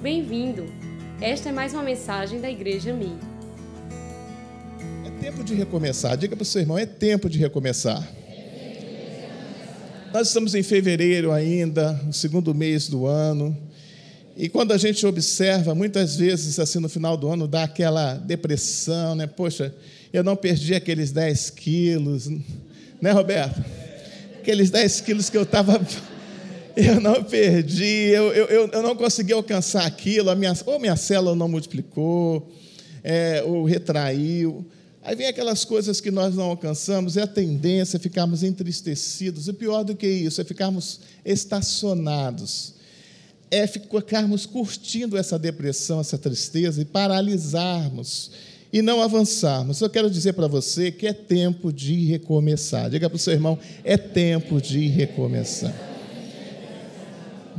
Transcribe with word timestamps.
Bem-vindo! 0.00 0.64
Esta 1.20 1.48
é 1.48 1.52
mais 1.52 1.74
uma 1.74 1.82
mensagem 1.82 2.40
da 2.40 2.48
Igreja 2.48 2.94
Mi. 2.94 3.18
É 5.04 5.10
tempo 5.20 5.42
de 5.42 5.54
recomeçar. 5.54 6.16
Diga 6.16 6.36
para 6.36 6.44
o 6.44 6.46
seu 6.46 6.60
irmão: 6.60 6.78
é 6.78 6.86
tempo 6.86 7.28
de 7.28 7.36
recomeçar. 7.36 8.08
Nós 10.14 10.28
estamos 10.28 10.54
em 10.54 10.62
fevereiro 10.62 11.32
ainda, 11.32 12.00
o 12.08 12.12
segundo 12.12 12.54
mês 12.54 12.88
do 12.88 13.06
ano. 13.06 13.56
E 14.36 14.48
quando 14.48 14.70
a 14.70 14.78
gente 14.78 15.04
observa, 15.04 15.74
muitas 15.74 16.14
vezes, 16.14 16.60
assim, 16.60 16.78
no 16.78 16.88
final 16.88 17.16
do 17.16 17.28
ano, 17.28 17.48
dá 17.48 17.64
aquela 17.64 18.14
depressão, 18.14 19.16
né? 19.16 19.26
Poxa, 19.26 19.74
eu 20.12 20.22
não 20.22 20.36
perdi 20.36 20.76
aqueles 20.76 21.10
10 21.10 21.50
quilos, 21.50 22.28
né, 23.02 23.10
Roberto? 23.10 23.64
Aqueles 24.38 24.70
10 24.70 25.00
quilos 25.00 25.28
que 25.28 25.36
eu 25.36 25.42
estava. 25.42 25.80
Eu 26.80 27.00
não 27.00 27.24
perdi, 27.24 28.10
eu, 28.12 28.32
eu, 28.32 28.68
eu 28.68 28.82
não 28.84 28.94
consegui 28.94 29.32
alcançar 29.32 29.84
aquilo, 29.84 30.30
a 30.30 30.36
minha, 30.36 30.56
ou 30.64 30.78
minha 30.78 30.94
célula 30.94 31.34
não 31.34 31.48
multiplicou, 31.48 32.48
é, 33.02 33.42
ou 33.44 33.64
retraiu. 33.64 34.64
Aí 35.02 35.16
vem 35.16 35.26
aquelas 35.26 35.64
coisas 35.64 36.00
que 36.00 36.12
nós 36.12 36.36
não 36.36 36.44
alcançamos, 36.44 37.16
é 37.16 37.22
a 37.22 37.26
tendência 37.26 37.96
a 37.96 38.00
ficarmos 38.00 38.44
entristecidos, 38.44 39.48
e 39.48 39.52
pior 39.52 39.82
do 39.82 39.96
que 39.96 40.06
isso, 40.06 40.40
é 40.40 40.44
ficarmos 40.44 41.00
estacionados, 41.24 42.74
é 43.50 43.66
ficarmos 43.66 44.46
curtindo 44.46 45.16
essa 45.16 45.36
depressão, 45.36 45.98
essa 45.98 46.16
tristeza 46.16 46.80
e 46.80 46.84
paralisarmos 46.84 48.30
e 48.72 48.82
não 48.82 49.02
avançarmos. 49.02 49.80
Eu 49.80 49.90
quero 49.90 50.08
dizer 50.08 50.34
para 50.34 50.46
você 50.46 50.92
que 50.92 51.08
é 51.08 51.12
tempo 51.12 51.72
de 51.72 52.04
recomeçar. 52.04 52.88
Diga 52.88 53.10
para 53.10 53.16
o 53.16 53.18
seu 53.18 53.32
irmão: 53.32 53.58
é 53.82 53.96
tempo 53.96 54.60
de 54.60 54.86
recomeçar. 54.86 55.87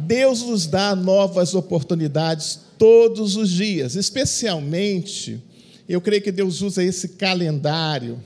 Deus 0.10 0.42
nos 0.42 0.66
dá 0.66 0.96
novas 0.96 1.54
oportunidades 1.54 2.62
todos 2.80 3.36
os 3.36 3.48
dias, 3.52 3.96
especialmente, 3.96 5.40
eu 5.88 6.02
creio 6.02 6.24
que 6.24 6.32
Deus 6.32 6.64
usa 6.64 6.84
esse 6.84 7.10
calendário 7.10 8.20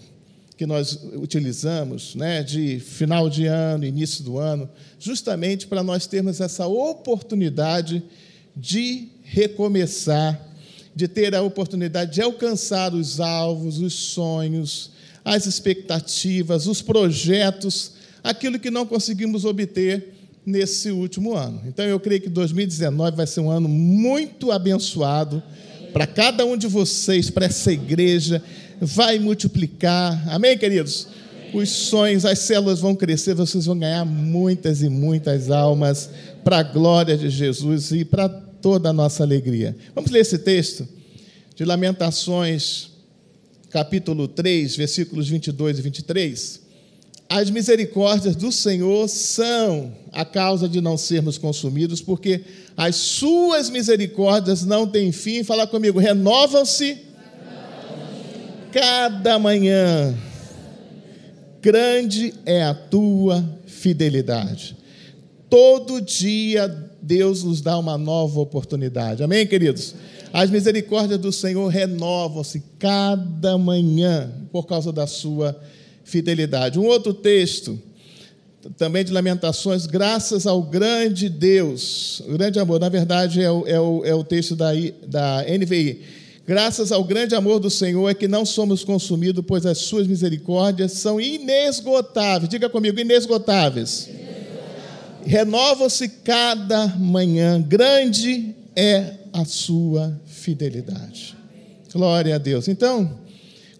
que 0.55 0.65
nós 0.65 0.97
utilizamos, 1.15 2.15
né, 2.15 2.41
de 2.41 2.79
final 2.79 3.29
de 3.29 3.47
ano, 3.47 3.83
início 3.83 4.23
do 4.23 4.37
ano, 4.37 4.69
justamente 4.97 5.67
para 5.67 5.83
nós 5.83 6.07
termos 6.07 6.39
essa 6.39 6.65
oportunidade 6.67 8.01
de 8.55 9.09
recomeçar 9.25 10.39
de 10.95 11.05
ter 11.09 11.35
a 11.35 11.41
oportunidade 11.41 12.13
de 12.13 12.21
alcançar 12.21 12.93
os 12.93 13.19
alvos, 13.19 13.79
os 13.79 13.93
sonhos, 13.93 14.91
as 15.25 15.45
expectativas, 15.47 16.65
os 16.65 16.81
projetos, 16.81 17.91
aquilo 18.23 18.57
que 18.57 18.71
não 18.71 18.85
conseguimos 18.85 19.43
obter 19.43 20.13
nesse 20.45 20.91
último 20.91 21.35
ano. 21.35 21.61
Então 21.65 21.85
eu 21.85 21.99
creio 21.99 22.21
que 22.21 22.29
2019 22.29 23.15
vai 23.15 23.27
ser 23.27 23.39
um 23.39 23.49
ano 23.49 23.69
muito 23.69 24.51
abençoado 24.51 25.41
para 25.93 26.07
cada 26.07 26.43
um 26.45 26.57
de 26.57 26.67
vocês, 26.67 27.29
para 27.29 27.45
essa 27.45 27.71
igreja, 27.71 28.43
vai 28.81 29.19
multiplicar. 29.19 30.27
Amém, 30.27 30.57
queridos? 30.57 31.07
Os 31.53 31.69
sonhos, 31.69 32.25
as 32.25 32.39
células 32.39 32.79
vão 32.79 32.95
crescer, 32.95 33.35
vocês 33.35 33.67
vão 33.67 33.77
ganhar 33.77 34.03
muitas 34.03 34.81
e 34.81 34.89
muitas 34.89 35.51
almas 35.51 36.09
para 36.43 36.59
a 36.59 36.63
glória 36.63 37.15
de 37.15 37.29
Jesus 37.29 37.91
e 37.91 38.03
para 38.03 38.27
toda 38.27 38.89
a 38.89 38.93
nossa 38.93 39.23
alegria. 39.23 39.75
Vamos 39.93 40.09
ler 40.09 40.21
esse 40.21 40.39
texto 40.39 40.87
de 41.55 41.63
Lamentações, 41.63 42.89
capítulo 43.69 44.27
3, 44.27 44.75
versículos 44.75 45.29
22 45.29 45.77
e 45.77 45.81
23. 45.83 46.62
As 47.33 47.49
misericórdias 47.49 48.35
do 48.35 48.51
Senhor 48.51 49.09
são 49.09 49.91
a 50.11 50.23
causa 50.23 50.69
de 50.69 50.79
não 50.79 50.95
sermos 50.95 51.35
consumidos, 51.35 51.99
porque 51.99 52.41
as 52.77 52.95
suas 52.95 53.71
misericórdias 53.71 54.63
não 54.63 54.85
têm 54.85 55.11
fim. 55.11 55.43
Fala 55.43 55.65
comigo, 55.65 55.97
renovam-se 55.97 56.95
cada 58.71 59.39
manhã. 59.39 60.15
Grande 61.59 62.35
é 62.45 62.61
a 62.61 62.75
tua 62.75 63.43
fidelidade. 63.65 64.77
Todo 65.49 66.01
dia 66.01 66.67
Deus 67.01 67.43
nos 67.43 67.61
dá 67.61 67.79
uma 67.79 67.97
nova 67.97 68.41
oportunidade. 68.41 69.23
Amém, 69.23 69.47
queridos? 69.47 69.95
As 70.31 70.51
misericórdias 70.51 71.19
do 71.19 71.31
Senhor 71.31 71.67
renovam-se 71.67 72.61
cada 72.77 73.57
manhã 73.57 74.31
por 74.51 74.67
causa 74.67 74.93
da 74.93 75.07
sua 75.07 75.53
fidelidade. 75.53 75.82
Um 76.79 76.85
outro 76.85 77.13
texto, 77.13 77.79
também 78.77 79.03
de 79.03 79.11
Lamentações, 79.11 79.85
graças 79.85 80.47
ao 80.47 80.61
grande 80.61 81.27
Deus, 81.29 82.21
o 82.27 82.33
grande 82.33 82.59
amor, 82.59 82.79
na 82.79 82.89
verdade 82.89 83.41
é 83.41 83.51
o, 83.51 83.67
é 83.67 83.79
o, 83.79 84.05
é 84.05 84.15
o 84.15 84.23
texto 84.23 84.55
da, 84.55 84.71
da 85.07 85.43
NVI. 85.43 86.01
Graças 86.45 86.91
ao 86.91 87.03
grande 87.03 87.35
amor 87.35 87.59
do 87.59 87.69
Senhor 87.69 88.09
é 88.09 88.13
que 88.13 88.27
não 88.27 88.45
somos 88.45 88.83
consumidos, 88.83 89.43
pois 89.47 89.65
as 89.65 89.77
suas 89.77 90.05
misericórdias 90.05 90.91
são 90.91 91.19
inesgotáveis. 91.19 92.49
Diga 92.49 92.69
comigo, 92.69 92.99
inesgotáveis. 92.99 94.09
Renova-se 95.25 96.09
cada 96.09 96.87
manhã, 96.87 97.61
grande 97.61 98.53
é 98.75 99.13
a 99.31 99.45
sua 99.45 100.19
fidelidade. 100.25 101.35
Glória 101.93 102.35
a 102.35 102.37
Deus. 102.37 102.67
Então, 102.67 103.17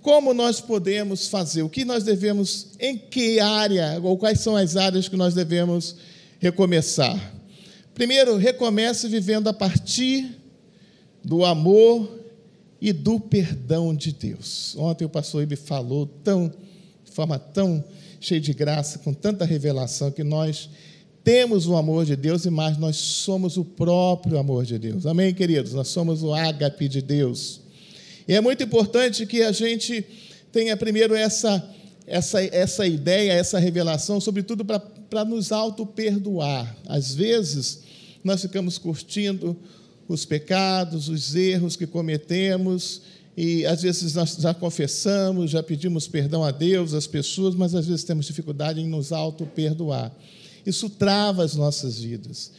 como 0.03 0.33
nós 0.33 0.59
podemos 0.59 1.27
fazer? 1.29 1.63
O 1.63 1.69
que 1.69 1.85
nós 1.85 2.03
devemos, 2.03 2.67
em 2.77 2.97
que 2.97 3.39
área, 3.39 3.99
ou 4.03 4.17
quais 4.17 4.41
são 4.41 4.55
as 4.55 4.75
áreas 4.75 5.07
que 5.07 5.15
nós 5.15 5.33
devemos 5.33 5.95
recomeçar? 6.39 7.33
Primeiro, 7.95 8.35
recomece 8.35 9.07
vivendo 9.07 9.47
a 9.47 9.53
partir 9.53 10.35
do 11.23 11.45
amor 11.45 12.19
e 12.81 12.91
do 12.91 13.17
perdão 13.17 13.95
de 13.95 14.11
Deus. 14.11 14.75
Ontem 14.77 15.05
o 15.05 15.09
pastor 15.09 15.41
Ibe 15.41 15.55
falou 15.55 16.05
tão, 16.05 16.51
de 17.05 17.11
forma 17.11 17.39
tão 17.39 17.81
cheia 18.19 18.41
de 18.41 18.53
graça, 18.53 18.99
com 18.99 19.13
tanta 19.13 19.45
revelação, 19.45 20.11
que 20.11 20.23
nós 20.23 20.69
temos 21.23 21.65
o 21.65 21.77
amor 21.77 22.05
de 22.05 22.17
Deus 22.17 22.43
e 22.43 22.49
mais, 22.49 22.77
nós 22.77 22.97
somos 22.97 23.55
o 23.55 23.63
próprio 23.63 24.37
amor 24.37 24.65
de 24.65 24.77
Deus. 24.77 25.05
Amém, 25.05 25.33
queridos? 25.33 25.73
Nós 25.73 25.87
somos 25.87 26.23
o 26.23 26.33
ágape 26.33 26.89
de 26.89 27.01
Deus. 27.01 27.62
E 28.28 28.34
é 28.34 28.41
muito 28.41 28.63
importante 28.63 29.25
que 29.25 29.41
a 29.41 29.51
gente 29.51 30.06
tenha 30.51 30.78
primeiro 30.78 31.16
essa, 31.16 31.63
essa, 32.06 32.44
essa 32.44 32.88
ideia, 32.88 33.34
essa 33.34 33.59
revelação, 33.59 34.22
sobretudo 34.22 34.63
para 34.63 35.25
nos 35.25 35.51
auto-perdoar. 35.51 36.75
Às 36.88 37.13
vezes, 37.13 37.81
nós 38.23 38.41
ficamos 38.41 38.78
curtindo 38.78 39.57
os 40.07 40.25
pecados, 40.25 41.09
os 41.09 41.35
erros 41.35 41.75
que 41.75 41.88
cometemos, 41.88 43.01
e 43.35 43.66
às 43.66 43.81
vezes 43.81 44.13
nós 44.13 44.38
já 44.39 44.53
confessamos, 44.53 45.50
já 45.50 45.63
pedimos 45.63 46.07
perdão 46.07 46.44
a 46.44 46.51
Deus, 46.51 46.94
às 46.94 47.07
pessoas, 47.07 47.56
mas 47.56 47.73
às 47.73 47.88
vezes 47.88 48.03
temos 48.03 48.28
dificuldade 48.28 48.79
em 48.79 48.88
nos 48.88 49.12
auto-perdoar. 49.12 50.12
Isso 50.66 50.89
trava 50.89 51.44
as 51.44 51.56
nossas 51.56 52.00
vidas. 52.00 52.51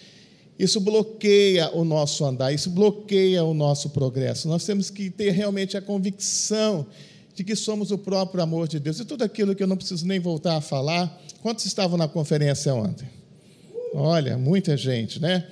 Isso 0.58 0.80
bloqueia 0.80 1.70
o 1.74 1.84
nosso 1.84 2.24
andar, 2.24 2.52
isso 2.52 2.70
bloqueia 2.70 3.42
o 3.42 3.52
nosso 3.52 3.90
progresso. 3.90 4.48
Nós 4.48 4.64
temos 4.64 4.88
que 4.88 5.10
ter 5.10 5.30
realmente 5.30 5.76
a 5.76 5.82
convicção 5.82 6.86
de 7.34 7.42
que 7.42 7.56
somos 7.56 7.90
o 7.90 7.98
próprio 7.98 8.42
amor 8.42 8.68
de 8.68 8.78
Deus. 8.78 9.00
E 9.00 9.04
tudo 9.04 9.24
aquilo 9.24 9.54
que 9.54 9.62
eu 9.62 9.66
não 9.66 9.76
preciso 9.76 10.06
nem 10.06 10.20
voltar 10.20 10.56
a 10.56 10.60
falar. 10.60 11.20
Quantos 11.42 11.66
estavam 11.66 11.98
na 11.98 12.06
conferência 12.06 12.72
ontem? 12.72 13.08
Olha, 13.92 14.38
muita 14.38 14.76
gente, 14.76 15.20
né? 15.20 15.46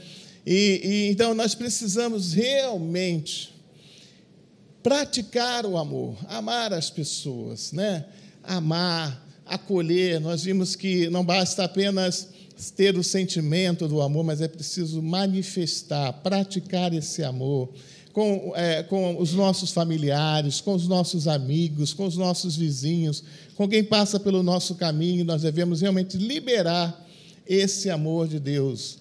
E, 0.47 0.81
e 0.85 1.11
então 1.11 1.35
nós 1.35 1.55
precisamos 1.55 2.33
realmente 2.33 3.53
praticar 4.83 5.65
o 5.65 5.77
amor, 5.77 6.17
amar 6.29 6.73
as 6.73 6.91
pessoas, 6.91 7.73
né? 7.73 8.05
Amar, 8.43 9.27
acolher. 9.47 10.21
Nós 10.21 10.45
vimos 10.45 10.75
que 10.75 11.09
não 11.11 11.25
basta 11.25 11.65
apenas 11.65 12.29
ter 12.77 12.97
o 12.97 13.03
sentimento 13.03 13.89
do 13.89 14.01
amor, 14.01 14.25
mas 14.25 14.41
é 14.41 14.49
preciso 14.49 15.03
manifestar, 15.03 16.13
praticar 16.15 16.93
esse 16.93 17.23
amor 17.23 17.71
com, 18.13 18.53
é, 18.55 18.83
com 18.83 19.19
os 19.19 19.33
nossos 19.33 19.73
familiares, 19.73 20.61
com 20.61 20.75
os 20.75 20.87
nossos 20.87 21.27
amigos, 21.27 21.93
com 21.95 22.05
os 22.05 22.17
nossos 22.17 22.57
vizinhos, 22.57 23.25
com 23.57 23.69
quem 23.69 23.83
passa 23.83 24.21
pelo 24.21 24.43
nosso 24.43 24.75
caminho. 24.75 25.25
Nós 25.25 25.43
devemos 25.43 25.81
realmente 25.81 26.17
liberar 26.17 27.07
esse 27.47 27.91
amor 27.91 28.29
de 28.29 28.39
Deus. 28.39 28.99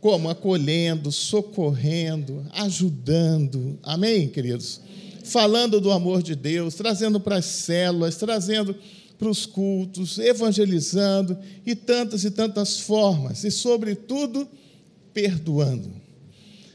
Como? 0.00 0.28
Acolhendo, 0.28 1.10
socorrendo, 1.10 2.44
ajudando. 2.52 3.78
Amém, 3.82 4.28
queridos? 4.28 4.80
Falando 5.24 5.80
do 5.80 5.90
amor 5.90 6.22
de 6.22 6.34
Deus, 6.34 6.74
trazendo 6.74 7.18
para 7.18 7.36
as 7.36 7.46
células, 7.46 8.16
trazendo 8.16 8.76
para 9.18 9.28
os 9.28 9.46
cultos, 9.46 10.18
evangelizando 10.18 11.38
e 11.64 11.74
tantas 11.74 12.24
e 12.24 12.30
tantas 12.30 12.80
formas, 12.80 13.44
e, 13.44 13.50
sobretudo, 13.50 14.48
perdoando. 15.12 15.90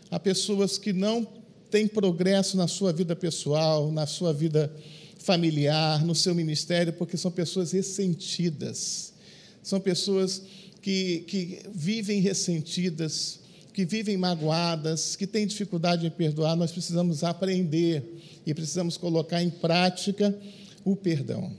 Há 0.09 0.19
pessoas 0.19 0.77
que 0.77 0.93
não 0.93 1.27
têm 1.69 1.87
progresso 1.87 2.57
na 2.57 2.67
sua 2.67 2.91
vida 2.91 3.15
pessoal, 3.15 3.91
na 3.91 4.07
sua 4.07 4.33
vida 4.33 4.73
familiar, 5.19 6.03
no 6.03 6.15
seu 6.15 6.33
ministério, 6.33 6.93
porque 6.93 7.17
são 7.17 7.29
pessoas 7.29 7.71
ressentidas, 7.73 9.13
são 9.61 9.79
pessoas 9.79 10.41
que, 10.81 11.19
que 11.27 11.59
vivem 11.73 12.21
ressentidas, 12.21 13.39
que 13.73 13.85
vivem 13.85 14.17
magoadas, 14.17 15.15
que 15.15 15.27
têm 15.27 15.45
dificuldade 15.45 16.07
em 16.07 16.09
perdoar, 16.09 16.55
nós 16.55 16.71
precisamos 16.71 17.23
aprender 17.23 18.03
e 18.45 18.53
precisamos 18.53 18.97
colocar 18.97 19.43
em 19.43 19.49
prática 19.49 20.35
o 20.83 20.95
perdão. 20.95 21.51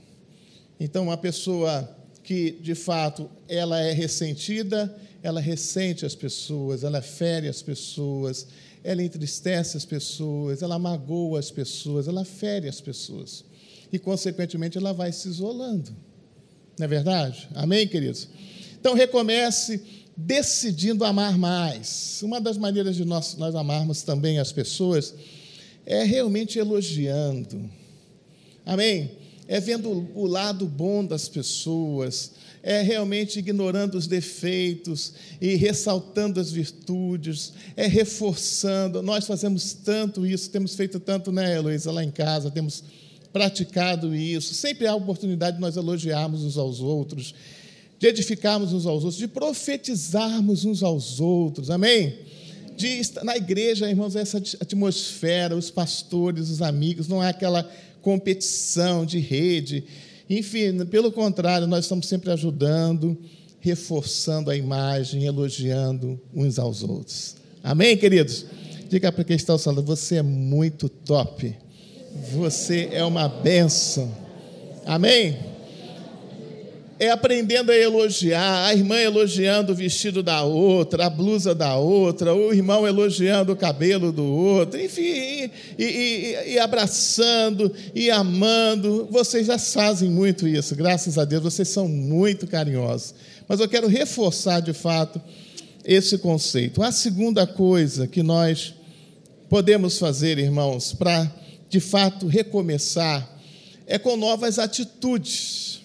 Então, 0.83 1.03
uma 1.03 1.17
pessoa 1.17 1.87
que, 2.23 2.53
de 2.59 2.73
fato, 2.73 3.29
ela 3.47 3.79
é 3.79 3.91
ressentida, 3.93 4.91
ela 5.21 5.39
ressente 5.39 6.07
as 6.07 6.15
pessoas, 6.15 6.83
ela 6.83 7.03
fere 7.03 7.47
as 7.47 7.61
pessoas, 7.61 8.47
ela 8.83 9.03
entristece 9.03 9.77
as 9.77 9.85
pessoas, 9.85 10.63
ela 10.63 10.79
magoa 10.79 11.37
as 11.37 11.51
pessoas, 11.51 12.07
ela 12.07 12.25
fere 12.25 12.67
as 12.67 12.81
pessoas. 12.81 13.45
E, 13.93 13.99
consequentemente, 13.99 14.75
ela 14.75 14.91
vai 14.91 15.11
se 15.11 15.27
isolando. 15.27 15.95
Não 16.79 16.85
é 16.85 16.87
verdade? 16.87 17.47
Amém, 17.53 17.87
queridos? 17.87 18.27
Então, 18.79 18.95
recomece 18.95 19.83
decidindo 20.17 21.05
amar 21.05 21.37
mais. 21.37 22.23
Uma 22.23 22.41
das 22.41 22.57
maneiras 22.57 22.95
de 22.95 23.05
nós, 23.05 23.35
nós 23.35 23.53
amarmos 23.53 24.01
também 24.01 24.39
as 24.39 24.51
pessoas 24.51 25.13
é 25.85 26.01
realmente 26.01 26.57
elogiando. 26.57 27.69
Amém? 28.65 29.20
É 29.51 29.59
vendo 29.59 30.07
o 30.15 30.25
lado 30.25 30.65
bom 30.65 31.05
das 31.05 31.27
pessoas, 31.27 32.31
é 32.63 32.81
realmente 32.81 33.37
ignorando 33.37 33.95
os 33.95 34.07
defeitos 34.07 35.11
e 35.41 35.55
ressaltando 35.55 36.39
as 36.39 36.53
virtudes, 36.53 37.51
é 37.75 37.85
reforçando. 37.85 39.01
Nós 39.01 39.27
fazemos 39.27 39.73
tanto 39.73 40.25
isso, 40.25 40.49
temos 40.49 40.73
feito 40.73 41.01
tanto, 41.01 41.33
né, 41.33 41.53
Heloísa, 41.53 41.91
lá 41.91 42.01
em 42.01 42.09
casa, 42.09 42.49
temos 42.49 42.81
praticado 43.33 44.15
isso. 44.15 44.53
Sempre 44.53 44.87
há 44.87 44.95
oportunidade 44.95 45.57
de 45.57 45.61
nós 45.61 45.75
elogiarmos 45.75 46.45
uns 46.45 46.57
aos 46.57 46.79
outros, 46.79 47.35
de 47.99 48.07
edificarmos 48.07 48.71
uns 48.71 48.85
aos 48.85 49.03
outros, 49.03 49.17
de 49.17 49.27
profetizarmos 49.27 50.63
uns 50.63 50.81
aos 50.81 51.19
outros. 51.19 51.69
Amém? 51.69 52.19
De 52.77 53.01
na 53.21 53.35
igreja, 53.35 53.89
irmãos, 53.89 54.15
essa 54.15 54.37
atmosfera, 54.37 55.57
os 55.57 55.69
pastores, 55.69 56.49
os 56.49 56.61
amigos, 56.61 57.09
não 57.09 57.21
é 57.21 57.27
aquela 57.27 57.69
competição 58.01 59.05
de 59.05 59.19
rede. 59.19 59.83
Enfim, 60.29 60.85
pelo 60.85 61.11
contrário, 61.11 61.67
nós 61.67 61.85
estamos 61.85 62.07
sempre 62.07 62.31
ajudando, 62.31 63.17
reforçando 63.59 64.49
a 64.49 64.55
imagem, 64.55 65.25
elogiando 65.25 66.19
uns 66.33 66.57
aos 66.57 66.83
outros. 66.83 67.35
Amém, 67.63 67.95
queridos? 67.97 68.45
Diga 68.89 69.11
para 69.11 69.23
quem 69.23 69.35
está 69.35 69.57
salão, 69.57 69.83
você 69.83 70.17
é 70.17 70.21
muito 70.21 70.89
top. 70.89 71.55
Você 72.33 72.89
é 72.91 73.03
uma 73.05 73.29
benção. 73.29 74.11
Amém? 74.85 75.50
É 77.01 77.09
aprendendo 77.09 77.71
a 77.71 77.75
elogiar, 77.75 78.67
a 78.67 78.75
irmã 78.75 78.95
elogiando 78.95 79.71
o 79.71 79.75
vestido 79.75 80.21
da 80.21 80.43
outra, 80.43 81.07
a 81.07 81.09
blusa 81.09 81.55
da 81.55 81.75
outra, 81.75 82.31
o 82.31 82.53
irmão 82.53 82.87
elogiando 82.87 83.53
o 83.53 83.55
cabelo 83.55 84.11
do 84.11 84.23
outro, 84.23 84.79
enfim, 84.79 85.01
e, 85.01 85.49
e, 85.79 86.53
e, 86.53 86.59
abraçando 86.59 87.73
e 87.95 88.11
amando. 88.11 89.07
Vocês 89.09 89.47
já 89.47 89.57
fazem 89.57 90.11
muito 90.11 90.47
isso, 90.47 90.75
graças 90.75 91.17
a 91.17 91.25
Deus, 91.25 91.41
vocês 91.41 91.69
são 91.69 91.87
muito 91.87 92.45
carinhosos. 92.45 93.15
Mas 93.47 93.59
eu 93.59 93.67
quero 93.67 93.87
reforçar 93.87 94.59
de 94.59 94.71
fato 94.71 95.19
esse 95.83 96.19
conceito. 96.19 96.83
A 96.83 96.91
segunda 96.91 97.47
coisa 97.47 98.05
que 98.05 98.21
nós 98.21 98.75
podemos 99.49 99.97
fazer, 99.97 100.37
irmãos, 100.37 100.93
para 100.93 101.33
de 101.67 101.79
fato 101.79 102.27
recomeçar, 102.27 103.27
é 103.87 103.97
com 103.97 104.15
novas 104.15 104.59
atitudes. 104.59 105.80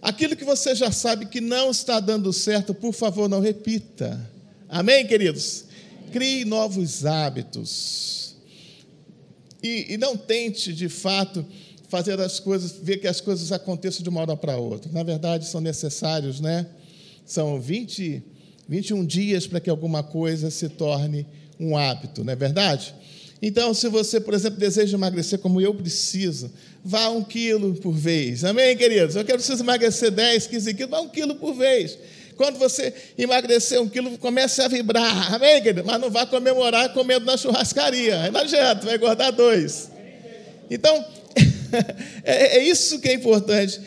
Aquilo 0.00 0.36
que 0.36 0.44
você 0.44 0.74
já 0.74 0.92
sabe 0.92 1.26
que 1.26 1.40
não 1.40 1.70
está 1.70 1.98
dando 2.00 2.32
certo, 2.32 2.72
por 2.72 2.92
favor, 2.92 3.28
não 3.28 3.40
repita. 3.40 4.30
Amém, 4.68 5.06
queridos? 5.06 5.64
Crie 6.12 6.44
novos 6.44 7.04
hábitos. 7.04 8.36
E, 9.62 9.94
e 9.94 9.96
não 9.96 10.16
tente, 10.16 10.72
de 10.72 10.88
fato, 10.88 11.44
fazer 11.88 12.20
as 12.20 12.38
coisas, 12.38 12.72
ver 12.80 12.98
que 12.98 13.06
as 13.06 13.20
coisas 13.20 13.50
aconteçam 13.50 14.02
de 14.02 14.08
uma 14.08 14.20
hora 14.20 14.36
para 14.36 14.56
outra. 14.56 14.90
Na 14.92 15.02
verdade, 15.02 15.46
são 15.46 15.60
necessários, 15.60 16.38
né? 16.40 16.66
São 17.24 17.60
20, 17.60 18.22
21 18.68 19.04
dias 19.04 19.46
para 19.46 19.60
que 19.60 19.68
alguma 19.68 20.02
coisa 20.02 20.50
se 20.50 20.68
torne 20.68 21.26
um 21.58 21.76
hábito, 21.76 22.22
não 22.22 22.32
é 22.32 22.36
verdade? 22.36 22.94
Então, 23.40 23.72
se 23.72 23.88
você, 23.88 24.20
por 24.20 24.34
exemplo, 24.34 24.58
deseja 24.58 24.96
emagrecer 24.96 25.38
como 25.38 25.60
eu 25.60 25.72
preciso, 25.72 26.50
vá 26.84 27.08
um 27.08 27.22
quilo 27.22 27.74
por 27.74 27.92
vez. 27.92 28.44
Amém, 28.44 28.76
queridos? 28.76 29.14
Eu 29.14 29.24
quero 29.24 29.38
preciso 29.38 29.62
emagrecer 29.62 30.10
10, 30.10 30.48
15 30.48 30.74
quilos, 30.74 30.90
vá 30.90 31.00
um 31.00 31.08
quilo 31.08 31.36
por 31.36 31.54
vez. 31.54 31.96
Quando 32.36 32.58
você 32.58 32.92
emagrecer 33.16 33.80
um 33.80 33.88
quilo, 33.88 34.16
comece 34.18 34.60
a 34.60 34.68
vibrar. 34.68 35.34
Amém, 35.34 35.62
querido? 35.62 35.84
Mas 35.84 36.00
não 36.00 36.10
vá 36.10 36.26
comemorar 36.26 36.92
comendo 36.92 37.26
na 37.26 37.36
churrascaria. 37.36 38.30
Não 38.30 38.40
adianta, 38.40 38.86
vai 38.86 38.96
engordar 38.96 39.32
dois. 39.32 39.90
Então, 40.70 41.04
é, 42.24 42.58
é 42.58 42.64
isso 42.64 43.00
que 43.00 43.08
é 43.08 43.14
importante. 43.14 43.80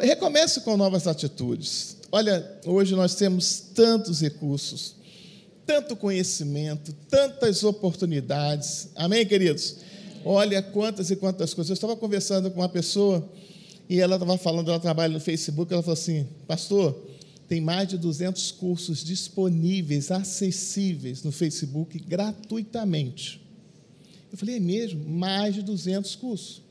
Recomece 0.00 0.60
com 0.62 0.76
novas 0.76 1.06
atitudes. 1.06 1.96
Olha, 2.10 2.58
hoje 2.64 2.94
nós 2.94 3.14
temos 3.14 3.60
tantos 3.74 4.20
recursos 4.20 4.97
tanto 5.68 5.94
conhecimento, 5.94 6.94
tantas 7.10 7.62
oportunidades. 7.62 8.88
Amém, 8.96 9.26
queridos? 9.26 9.76
Olha 10.24 10.62
quantas 10.62 11.10
e 11.10 11.16
quantas 11.16 11.52
coisas. 11.52 11.68
Eu 11.68 11.74
estava 11.74 11.94
conversando 11.94 12.50
com 12.50 12.60
uma 12.60 12.70
pessoa 12.70 13.30
e 13.86 14.00
ela 14.00 14.16
estava 14.16 14.38
falando, 14.38 14.70
ela 14.70 14.80
trabalha 14.80 15.12
no 15.12 15.20
Facebook, 15.20 15.70
ela 15.70 15.82
falou 15.82 15.92
assim: 15.92 16.26
Pastor, 16.46 16.98
tem 17.46 17.60
mais 17.60 17.86
de 17.86 17.98
200 17.98 18.50
cursos 18.52 19.04
disponíveis, 19.04 20.10
acessíveis 20.10 21.22
no 21.22 21.30
Facebook 21.30 21.98
gratuitamente. 21.98 23.38
Eu 24.32 24.38
falei: 24.38 24.56
É 24.56 24.60
mesmo? 24.60 25.06
Mais 25.06 25.54
de 25.54 25.60
200 25.60 26.16
cursos. 26.16 26.62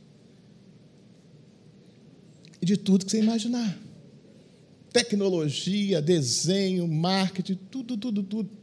De 2.59 2.75
tudo 2.75 3.05
que 3.05 3.11
você 3.11 3.19
imaginar. 3.19 3.77
Tecnologia, 4.91 6.01
desenho, 6.01 6.87
marketing, 6.87 7.59
tudo, 7.69 7.95
tudo, 7.95 8.23
tudo 8.23 8.57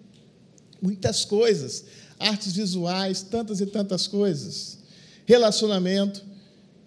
muitas 0.84 1.24
coisas, 1.24 1.84
artes 2.18 2.52
visuais, 2.52 3.22
tantas 3.22 3.58
e 3.60 3.66
tantas 3.66 4.06
coisas. 4.06 4.78
Relacionamento, 5.24 6.22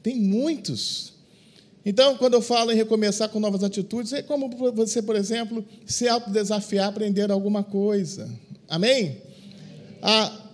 tem 0.03 0.15
muitos. 0.15 1.13
Então, 1.83 2.15
quando 2.15 2.35
eu 2.35 2.41
falo 2.41 2.71
em 2.71 2.75
recomeçar 2.75 3.29
com 3.29 3.39
novas 3.39 3.63
atitudes, 3.63 4.13
é 4.13 4.21
como 4.21 4.49
você, 4.71 5.01
por 5.01 5.15
exemplo, 5.15 5.65
se 5.85 6.07
autodesafiar, 6.07 6.89
aprender 6.89 7.31
alguma 7.31 7.63
coisa. 7.63 8.29
Amém? 8.69 9.17
A, 9.99 10.47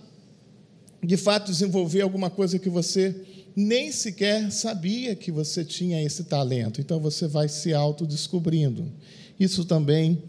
de 1.02 1.16
fato, 1.18 1.50
desenvolver 1.50 2.00
alguma 2.00 2.30
coisa 2.30 2.58
que 2.58 2.70
você 2.70 3.14
nem 3.54 3.92
sequer 3.92 4.50
sabia 4.50 5.14
que 5.14 5.30
você 5.30 5.64
tinha 5.64 6.02
esse 6.02 6.24
talento. 6.24 6.80
Então, 6.80 6.98
você 6.98 7.26
vai 7.26 7.48
se 7.48 7.74
autodescobrindo. 7.74 8.90
Isso 9.38 9.66
também 9.66 10.22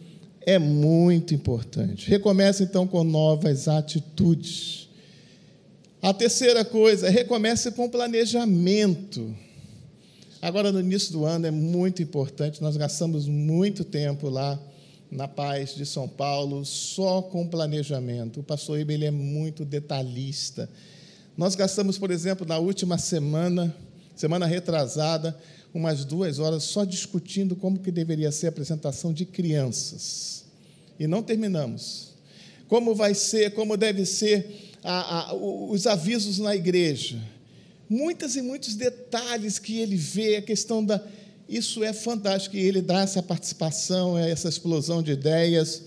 é 0.45 0.59
muito 0.59 1.33
importante. 1.33 2.09
Recomece 2.09 2.63
então 2.63 2.85
com 2.85 3.03
novas 3.03 3.67
atitudes. 3.67 4.87
A 6.01 6.13
terceira 6.13 6.63
coisa, 6.63 7.09
recomece 7.09 7.71
com 7.71 7.89
planejamento. 7.89 9.35
Agora, 10.41 10.71
no 10.71 10.79
início 10.79 11.11
do 11.11 11.25
ano, 11.25 11.47
é 11.47 11.51
muito 11.51 12.03
importante, 12.03 12.61
nós 12.61 12.77
gastamos 12.77 13.27
muito 13.27 13.83
tempo 13.83 14.29
lá 14.29 14.59
na 15.09 15.27
Paz 15.27 15.73
de 15.73 15.85
São 15.85 16.07
Paulo 16.07 16.63
só 16.63 17.21
com 17.23 17.47
planejamento. 17.47 18.41
O 18.41 18.43
pastor 18.43 18.79
Ibe, 18.79 18.93
ele 18.93 19.05
é 19.05 19.11
muito 19.11 19.65
detalhista. 19.65 20.69
Nós 21.35 21.55
gastamos, 21.55 21.97
por 21.97 22.11
exemplo, 22.11 22.45
na 22.45 22.59
última 22.59 22.99
semana, 22.99 23.75
semana 24.15 24.45
retrasada, 24.45 25.35
umas 25.77 26.05
duas 26.05 26.39
horas 26.39 26.63
só 26.63 26.85
discutindo 26.85 27.55
como 27.55 27.79
que 27.79 27.91
deveria 27.91 28.31
ser 28.31 28.45
a 28.45 28.49
apresentação 28.49 29.11
de 29.11 29.25
crianças. 29.25 30.45
E 30.97 31.05
não 31.05 31.21
terminamos. 31.21 32.13
Como 32.69 32.95
vai 32.95 33.13
ser, 33.13 33.51
como 33.51 33.75
deve 33.75 34.05
ser 34.05 34.71
a, 34.81 35.31
a, 35.31 35.33
os 35.35 35.85
avisos 35.85 36.39
na 36.39 36.55
igreja. 36.55 37.21
Muitos 37.89 38.37
e 38.37 38.41
muitos 38.41 38.75
detalhes 38.75 39.59
que 39.59 39.77
ele 39.79 39.97
vê, 39.97 40.37
a 40.37 40.41
questão 40.41 40.83
da. 40.83 41.01
Isso 41.47 41.83
é 41.83 41.91
fantástico, 41.91 42.55
e 42.55 42.59
ele 42.59 42.81
dá 42.81 43.01
essa 43.01 43.21
participação, 43.21 44.17
essa 44.17 44.47
explosão 44.47 45.03
de 45.03 45.11
ideias. 45.11 45.83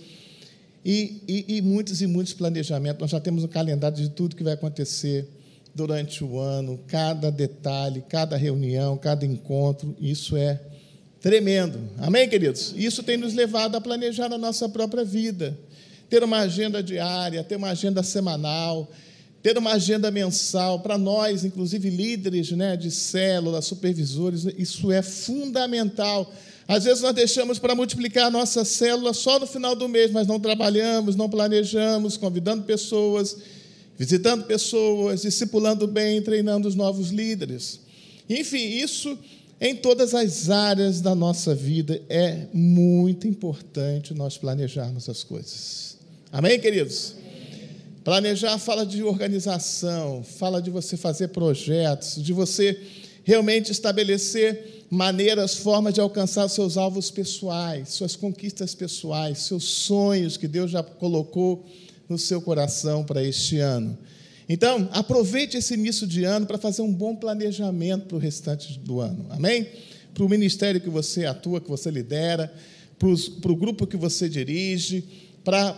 E, 0.85 1.23
e, 1.27 1.57
e 1.57 1.63
muitos 1.63 2.03
e 2.03 2.07
muitos 2.07 2.35
planejamentos. 2.35 3.01
Nós 3.01 3.11
já 3.11 3.21
temos 3.21 3.43
um 3.43 3.49
calendário 3.49 3.97
de 3.97 4.11
tudo 4.11 4.37
que 4.37 4.45
vai 4.45 4.53
acontecer 4.53 5.27
durante 5.79 6.25
o 6.25 6.41
ano, 6.41 6.81
cada 6.89 7.31
detalhe, 7.31 8.03
cada 8.09 8.37
reunião, 8.37 8.99
cada 8.99 9.25
encontro, 9.25 9.95
isso 10.01 10.37
é 10.37 10.61
tremendo. 11.21 11.79
Amém, 11.99 12.29
queridos? 12.29 12.75
Isso 12.77 13.01
tem 13.01 13.17
nos 13.17 13.33
levado 13.33 13.77
a 13.77 13.81
planejar 13.81 14.33
a 14.33 14.37
nossa 14.37 14.69
própria 14.69 15.05
vida, 15.05 15.57
ter 16.11 16.25
uma 16.25 16.39
agenda 16.41 16.83
diária, 16.83 17.45
ter 17.45 17.55
uma 17.55 17.71
agenda 17.71 18.03
semanal, 18.03 18.91
ter 19.41 19.57
uma 19.57 19.75
agenda 19.75 20.11
mensal, 20.11 20.81
para 20.81 20.99
nós, 20.99 21.45
inclusive 21.45 21.89
líderes 21.89 22.51
né, 22.51 22.77
de 22.77 22.91
célula, 22.91 23.63
supervisores, 23.63 24.47
isso 24.59 24.91
é 24.91 25.01
fundamental. 25.01 26.35
Às 26.67 26.85
vezes 26.85 27.03
nós 27.03 27.15
deixamos 27.15 27.61
para 27.61 27.77
multiplicar 27.77 28.27
a 28.27 28.31
nossa 28.31 28.65
célula 28.65 29.15
só 29.15 29.39
no 29.39 29.47
final 29.47 29.77
do 29.77 29.89
mês, 29.89 30.11
mas 30.11 30.27
não 30.27 30.41
trabalhamos, 30.41 31.15
não 31.15 31.31
planejamos, 31.31 32.17
convidando 32.17 32.65
pessoas, 32.65 33.37
visitando 33.99 34.45
pessoas, 34.45 35.23
discipulando 35.23 35.87
bem, 35.89 36.23
treinando 36.23 36.69
os 36.69 36.77
novos 36.77 37.11
líderes. 37.11 37.81
Enfim, 38.31 38.65
isso 38.65 39.19
em 39.61 39.75
todas 39.75 40.15
as 40.15 40.49
áreas 40.49 41.01
da 41.01 41.17
nossa 41.17 41.53
vida 41.53 42.01
é 42.09 42.47
muito 42.55 43.27
importante 43.27 44.15
nós 44.15 44.39
planejarmos 44.39 45.09
as 45.09 45.25
coisas. 45.25 45.97
Amém, 46.31 46.61
queridos? 46.61 47.17
Planejar 48.05 48.57
fala 48.59 48.87
de 48.87 49.03
organização, 49.03 50.23
fala 50.23 50.63
de 50.63 50.71
você 50.71 50.97
fazer 50.97 51.29
projetos, 51.29 52.23
de 52.23 52.33
você 52.33 52.81
realmente 53.25 53.73
estabelecer 53.73 54.87
maneiras, 54.89 55.57
formas 55.57 55.93
de 55.93 56.01
alcançar 56.01 56.49
seus 56.49 56.77
alvos 56.77 57.11
pessoais, 57.11 57.91
suas 57.91 58.15
conquistas 58.15 58.75
pessoais, 58.75 59.41
seus 59.41 59.65
sonhos 59.65 60.37
que 60.37 60.47
Deus 60.47 60.71
já 60.71 60.83
colocou 60.83 61.67
no 62.09 62.19
seu 62.19 62.41
coração 62.41 63.05
para 63.05 63.23
este 63.23 63.59
ano. 63.59 63.99
Então, 64.49 64.89
aproveite 64.93 65.59
esse 65.59 65.75
início 65.75 66.07
de 66.07 66.25
ano 66.25 66.47
para 66.47 66.57
fazer 66.57 66.81
um 66.81 66.93
bom 66.93 67.15
planejamento 67.15 68.07
para 68.07 68.17
o 68.17 68.21
restante 68.21 68.79
do 68.79 69.01
ano. 69.01 69.27
Amém? 69.29 69.67
Para 70.15 70.25
o 70.25 70.29
ministério 70.29 70.81
que 70.81 70.89
você 70.89 71.27
atua, 71.27 71.61
que 71.61 71.69
você 71.69 71.91
lidera, 71.91 72.53
para, 72.99 73.53
o 73.53 73.57
grupo 73.57 73.87
que 73.87 73.97
você 73.97 74.29
dirige, 74.29 75.05
para 75.45 75.77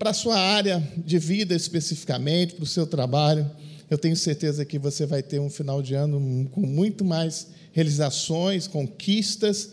a 0.00 0.12
sua 0.12 0.38
área 0.38 0.82
de 0.96 1.18
vida 1.18 1.54
especificamente, 1.54 2.54
para 2.54 2.64
o 2.64 2.66
seu 2.66 2.86
trabalho. 2.86 3.48
Eu 3.88 3.96
tenho 3.96 4.16
certeza 4.16 4.64
que 4.64 4.78
você 4.78 5.06
vai 5.06 5.22
ter 5.22 5.38
um 5.38 5.50
final 5.50 5.80
de 5.80 5.94
ano 5.94 6.48
com 6.50 6.60
muito 6.60 7.04
mais 7.04 7.48
realizações, 7.72 8.66
conquistas 8.66 9.70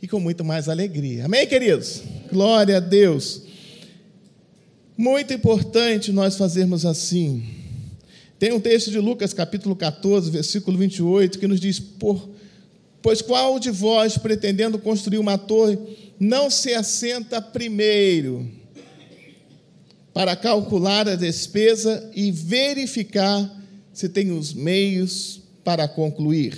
e 0.00 0.06
com 0.06 0.20
muito 0.20 0.44
mais 0.44 0.68
alegria. 0.68 1.24
Amém, 1.24 1.46
queridos? 1.46 2.02
Glória 2.30 2.76
a 2.76 2.80
Deus. 2.80 3.51
Muito 5.02 5.34
importante 5.34 6.12
nós 6.12 6.36
fazermos 6.36 6.86
assim. 6.86 7.42
Tem 8.38 8.52
um 8.52 8.60
texto 8.60 8.88
de 8.88 9.00
Lucas, 9.00 9.34
capítulo 9.34 9.74
14, 9.74 10.30
versículo 10.30 10.78
28, 10.78 11.40
que 11.40 11.48
nos 11.48 11.58
diz: 11.58 11.80
Por, 11.80 12.30
Pois 13.02 13.20
qual 13.20 13.58
de 13.58 13.68
vós, 13.68 14.16
pretendendo 14.16 14.78
construir 14.78 15.18
uma 15.18 15.36
torre, 15.36 15.76
não 16.20 16.48
se 16.48 16.72
assenta 16.72 17.42
primeiro 17.42 18.48
para 20.14 20.36
calcular 20.36 21.08
a 21.08 21.16
despesa 21.16 22.08
e 22.14 22.30
verificar 22.30 23.60
se 23.92 24.08
tem 24.08 24.30
os 24.30 24.54
meios 24.54 25.42
para 25.64 25.88
concluir? 25.88 26.56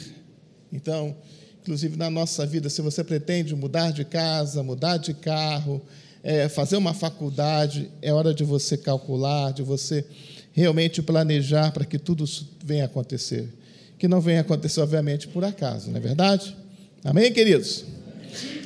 Então, 0.71 1.17
inclusive 1.63 1.97
na 1.97 2.11
nossa 2.11 2.45
vida, 2.45 2.69
se 2.69 2.83
você 2.83 3.03
pretende 3.03 3.57
mudar 3.57 3.91
de 3.91 4.05
casa, 4.05 4.63
mudar 4.63 4.99
de 4.99 5.15
carro, 5.15 5.81
é, 6.25 6.49
fazer 6.49 6.79
uma 6.79 6.95
faculdade, 6.95 7.91
é 8.01 8.11
hora 8.11 8.33
de 8.33 8.43
você 8.43 8.79
calcular, 8.79 9.53
de 9.53 9.63
você 9.63 10.07
realmente 10.53 11.03
planejar 11.03 11.71
para 11.71 11.85
que 11.85 11.99
tudo 11.99 12.25
venha 12.65 12.87
acontecer. 12.87 13.53
Que 13.99 14.09
não 14.09 14.23
venha 14.23 14.41
acontecer, 14.41 14.81
obviamente, 14.81 15.29
por 15.29 15.45
acaso, 15.45 15.91
não 15.91 15.99
é 15.99 16.01
verdade? 16.01 16.57
Amém, 17.05 17.31
queridos? 17.31 17.85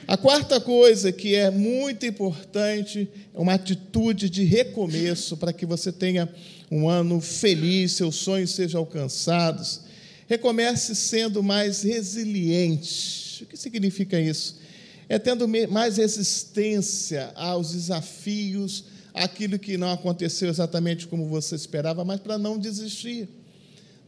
A 0.07 0.17
quarta 0.17 0.61
coisa 0.61 1.11
que 1.11 1.35
é 1.35 1.51
muito 1.51 2.07
importante 2.07 3.09
é 3.35 3.39
uma 3.39 3.55
atitude 3.55 4.31
de 4.31 4.45
recomeço 4.45 5.37
para 5.37 5.53
que 5.53 5.67
você 5.67 5.91
tenha 5.91 6.29
um 6.71 6.89
ano 6.89 7.21
feliz, 7.21 7.93
seus 7.93 8.15
sonhos 8.15 8.53
sejam 8.53 8.81
alcançados. 8.81 9.81
Recomece 10.29 10.95
sendo 10.95 11.43
mais 11.43 11.83
resiliente. 11.83 13.43
O 13.43 13.47
que 13.47 13.57
significa 13.57 14.19
isso? 14.21 14.68
É 15.09 15.19
tendo 15.19 15.49
mais 15.71 15.97
resistência 15.97 17.33
aos 17.35 17.73
desafios, 17.73 18.85
aquilo 19.15 19.59
que 19.59 19.77
não 19.77 19.91
aconteceu 19.91 20.49
exatamente 20.49 21.07
como 21.07 21.27
você 21.27 21.55
esperava, 21.55 22.05
mas 22.05 22.21
para 22.21 22.37
não 22.37 22.59
desistir. 22.59 23.29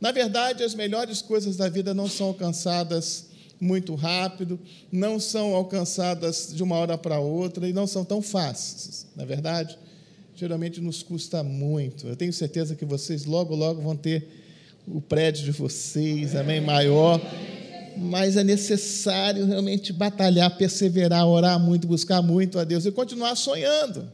Na 0.01 0.13
verdade, 0.13 0.63
as 0.63 0.75
melhores 0.75 1.21
coisas 1.21 1.57
da 1.57 1.69
vida 1.69 1.93
não 1.93 2.09
são 2.09 2.29
alcançadas 2.29 3.27
muito 3.61 3.95
rápido, 3.95 4.59
não 4.91 5.21
são 5.21 5.55
alcançadas 5.55 6.51
de 6.55 6.63
uma 6.63 6.77
hora 6.77 6.97
para 6.97 7.19
outra 7.21 7.69
e 7.69 7.73
não 7.73 7.87
são 7.87 8.05
tão 8.05 8.23
fáceis. 8.23 9.07
Na 9.15 9.25
verdade, 9.25 9.79
geralmente 10.35 10.81
nos 10.81 11.03
custa 11.03 11.43
muito. 11.43 12.07
Eu 12.07 12.17
tenho 12.17 12.33
certeza 12.33 12.75
que 12.75 12.87
vocês 12.87 13.27
logo, 13.27 13.55
logo 13.55 13.83
vão 13.83 13.95
ter 13.95 14.27
o 14.87 15.01
prédio 15.01 15.45
de 15.45 15.53
vocês, 15.53 16.35
amém, 16.35 16.61
maior. 16.61 17.21
Mas 18.01 18.37
é 18.37 18.43
necessário 18.43 19.45
realmente 19.45 19.93
batalhar, 19.93 20.57
perseverar, 20.57 21.27
orar 21.27 21.61
muito, 21.61 21.87
buscar 21.87 22.23
muito 22.23 22.59
a 22.59 22.65
Deus 22.65 22.87
e 22.87 22.91
continuar 22.91 23.37
sonhando. 23.37 24.11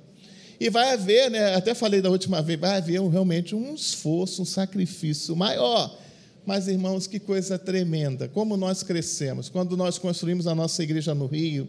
E 0.58 0.68
vai 0.68 0.92
haver, 0.92 1.30
né, 1.30 1.54
até 1.54 1.72
falei 1.74 2.00
da 2.00 2.10
última 2.10 2.42
vez, 2.42 2.58
vai 2.58 2.78
haver 2.78 3.00
realmente 3.02 3.54
um 3.54 3.74
esforço, 3.74 4.42
um 4.42 4.44
sacrifício 4.44 5.36
maior. 5.36 5.96
Mas, 6.44 6.66
irmãos, 6.66 7.06
que 7.06 7.20
coisa 7.20 7.58
tremenda, 7.58 8.28
como 8.28 8.56
nós 8.56 8.82
crescemos. 8.82 9.48
Quando 9.48 9.76
nós 9.76 9.98
construímos 9.98 10.46
a 10.46 10.54
nossa 10.54 10.82
igreja 10.82 11.14
no 11.14 11.26
Rio, 11.26 11.68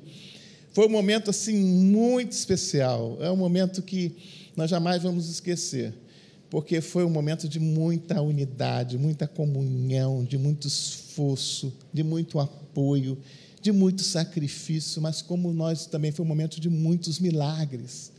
foi 0.71 0.87
um 0.87 0.91
momento 0.91 1.29
assim 1.29 1.55
muito 1.55 2.31
especial. 2.31 3.17
É 3.21 3.29
um 3.29 3.37
momento 3.37 3.81
que 3.81 4.15
nós 4.55 4.69
jamais 4.69 5.03
vamos 5.03 5.29
esquecer 5.29 5.93
porque 6.49 6.79
foi 6.79 7.03
um 7.03 7.09
momento 7.09 7.47
de 7.47 7.59
muita 7.59 8.21
unidade, 8.21 8.97
muita 8.97 9.27
comunhão, 9.27 10.23
de 10.23 10.37
muito 10.37 10.67
esforço, 10.67 11.73
de 11.91 12.03
muito 12.03 12.39
apoio, 12.39 13.17
de 13.61 13.71
muito 13.71 14.01
sacrifício, 14.01 15.01
mas 15.01 15.21
como 15.21 15.51
nós 15.51 15.85
também 15.85 16.11
foi 16.11 16.23
um 16.23 16.27
momento 16.27 16.59
de 16.59 16.69
muitos 16.69 17.19
milagres. 17.19 18.11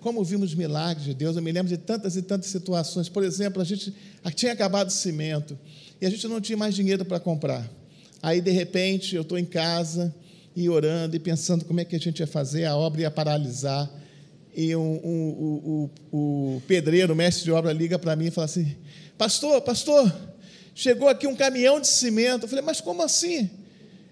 Como 0.00 0.22
vimos 0.24 0.54
milagres 0.54 1.04
de 1.04 1.14
Deus, 1.14 1.36
eu 1.36 1.42
me 1.42 1.52
lembro 1.52 1.68
de 1.68 1.78
tantas 1.78 2.16
e 2.16 2.22
tantas 2.22 2.50
situações. 2.50 3.08
Por 3.08 3.22
exemplo, 3.22 3.60
a 3.60 3.64
gente 3.64 3.94
tinha 4.34 4.52
acabado 4.52 4.88
o 4.88 4.92
cimento 4.92 5.58
e 6.00 6.06
a 6.06 6.10
gente 6.10 6.26
não 6.28 6.40
tinha 6.40 6.56
mais 6.56 6.74
dinheiro 6.74 7.04
para 7.04 7.18
comprar. 7.20 7.68
Aí, 8.22 8.40
de 8.40 8.50
repente, 8.50 9.16
eu 9.16 9.22
estou 9.22 9.38
em 9.38 9.44
casa 9.44 10.14
e 10.56 10.68
orando 10.68 11.16
e 11.16 11.18
pensando 11.18 11.64
como 11.64 11.80
é 11.80 11.84
que 11.84 11.96
a 11.96 11.98
gente 11.98 12.20
ia 12.20 12.26
fazer, 12.26 12.64
a 12.64 12.76
obra 12.76 13.02
ia 13.02 13.10
paralisar 13.10 13.90
e 14.54 14.74
um, 14.76 14.94
um, 15.04 15.90
o, 16.12 16.62
pedreiro, 16.66 17.12
o 17.12 17.16
mestre 17.16 17.44
de 17.44 17.52
obra, 17.52 17.72
liga 17.72 17.98
para 17.98 18.14
mim 18.14 18.26
e 18.26 18.30
fala 18.30 18.44
assim: 18.44 18.76
Pastor, 19.18 19.60
pastor, 19.62 20.14
chegou 20.74 21.08
aqui 21.08 21.26
um 21.26 21.34
caminhão 21.34 21.80
de 21.80 21.88
cimento. 21.88 22.44
Eu 22.44 22.48
falei: 22.48 22.64
Mas 22.64 22.80
como 22.80 23.02
assim? 23.02 23.50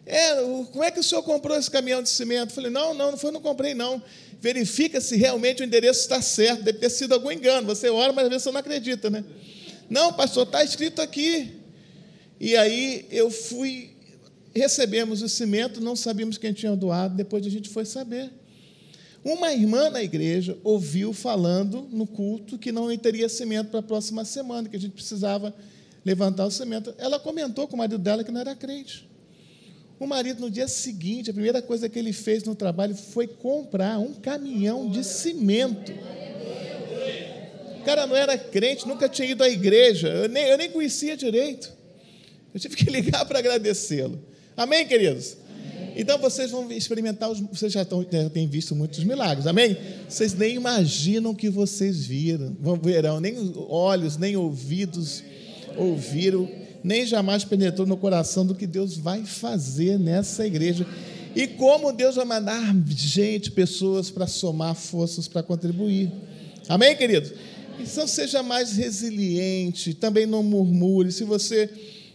É, 0.05 0.35
como 0.73 0.83
é 0.83 0.91
que 0.91 0.99
o 0.99 1.03
senhor 1.03 1.23
comprou 1.23 1.57
esse 1.57 1.71
caminhão 1.71 2.03
de 2.03 2.09
cimento? 2.09 2.51
Eu 2.51 2.55
falei: 2.55 2.71
Não, 2.71 2.93
não, 2.93 3.13
não 3.13 3.19
foi, 3.19 3.31
não 3.31 3.41
comprei, 3.41 3.73
não. 3.75 4.03
Verifica 4.41 5.01
se 5.01 5.17
realmente 5.17 5.63
o 5.63 5.65
endereço 5.65 6.01
está 6.01 6.21
certo. 6.21 6.65
Deve 6.65 6.79
ter 6.79 6.91
sido 6.91 7.13
algum 7.13 7.31
engano. 7.31 7.67
Você 7.69 7.89
ora, 7.89 8.13
mas 8.13 8.25
às 8.25 8.31
vezes 8.31 8.43
você 8.43 8.51
não 8.51 8.61
acredita, 8.61 9.09
né? 9.09 9.25
Não, 9.89 10.13
pastor, 10.13 10.47
está 10.47 10.65
escrito 10.65 11.01
aqui. 11.01 11.61
E 12.41 12.57
aí 12.57 13.07
eu 13.11 13.31
fui, 13.31 13.91
recebemos 14.53 15.23
o 15.23 15.29
cimento, 15.29 15.81
não 15.81 15.95
sabíamos 15.95 16.39
quem 16.39 16.53
tinha 16.53 16.75
doado, 16.75 17.15
depois 17.15 17.47
a 17.47 17.49
gente 17.49 17.69
foi 17.69 17.85
saber. 17.85 18.33
Uma 19.25 19.53
irmã 19.53 19.89
na 19.89 20.03
igreja 20.03 20.59
ouviu 20.65 21.13
falando 21.13 21.87
no 21.93 22.07
culto 22.07 22.59
que 22.59 22.73
não 22.73 22.95
teria 22.97 23.29
cimento 23.29 23.71
para 23.71 23.79
a 23.79 23.83
próxima 23.83 24.25
semana, 24.25 24.69
que 24.69 24.77
a 24.77 24.81
gente 24.81 24.93
precisava 24.93 25.55
levantar 26.05 26.47
o 26.47 26.51
cimento. 26.51 26.93
Ela 26.99 27.21
comentou 27.21 27.69
com 27.69 27.75
o 27.75 27.79
marido 27.79 27.99
dela 27.99 28.25
que 28.25 28.33
não 28.33 28.41
era 28.41 28.55
crente. 28.57 29.09
O 30.01 30.07
marido, 30.07 30.41
no 30.41 30.51
dia 30.51 30.67
seguinte, 30.67 31.31
a 31.31 31.33
primeira 31.33 31.63
coisa 31.63 31.89
que 31.89 31.97
ele 31.97 32.13
fez 32.13 32.43
no 32.43 32.57
trabalho 32.57 32.97
foi 32.97 33.29
comprar 33.29 34.01
um 34.01 34.13
caminhão 34.15 34.91
de 34.91 35.05
cimento. 35.05 35.93
O 37.81 37.85
cara 37.85 38.07
não 38.09 38.17
era 38.17 38.37
crente, 38.37 38.89
nunca 38.89 39.09
tinha 39.09 39.31
ido 39.31 39.45
à 39.45 39.49
igreja, 39.49 40.09
eu 40.09 40.29
nem, 40.29 40.45
eu 40.45 40.59
nem 40.59 40.71
conhecia 40.71 41.17
direito. 41.17 41.73
Eu 42.53 42.59
tive 42.59 42.75
que 42.75 42.85
ligar 42.91 43.25
para 43.27 43.39
agradecê-lo. 43.39 44.21
Amém, 44.57 44.87
queridos? 44.87 45.37
Então 45.97 46.19
vocês 46.19 46.51
vão 46.51 46.71
experimentar, 46.73 47.31
os, 47.31 47.41
vocês 47.41 47.73
já, 47.73 47.83
estão, 47.83 48.05
já 48.11 48.31
têm 48.31 48.47
visto 48.47 48.75
muitos 48.75 49.03
milagres, 49.05 49.47
amém? 49.47 49.77
Vocês 50.09 50.35
nem 50.35 50.55
imaginam 50.55 51.35
que 51.35 51.51
vocês 51.51 52.05
viram, 52.07 52.57
vão 52.61 52.77
verão, 52.77 53.21
nem 53.21 53.53
olhos, 53.57 54.17
nem 54.17 54.37
ouvidos 54.37 55.23
ouviram, 55.77 56.49
nem 56.83 57.07
jamais 57.07 57.45
penetrou 57.45 57.87
no 57.87 57.97
coração 57.97 58.45
do 58.45 58.55
que 58.55 58.67
Deus 58.67 58.97
vai 58.97 59.25
fazer 59.25 59.99
nessa 59.99 60.47
igreja. 60.47 60.87
E 61.35 61.47
como 61.47 61.93
Deus 61.93 62.17
vai 62.17 62.25
mandar 62.25 62.75
gente, 62.89 63.51
pessoas 63.51 64.11
para 64.11 64.27
somar 64.27 64.75
forças 64.75 65.29
para 65.29 65.43
contribuir. 65.43 66.11
Amém, 66.69 66.97
queridos? 66.97 67.33
Então 67.79 68.07
seja 68.07 68.43
mais 68.43 68.77
resiliente, 68.77 69.95
também 69.95 70.27
não 70.27 70.43
murmure. 70.43 71.11
Se 71.11 71.25
você 71.25 71.71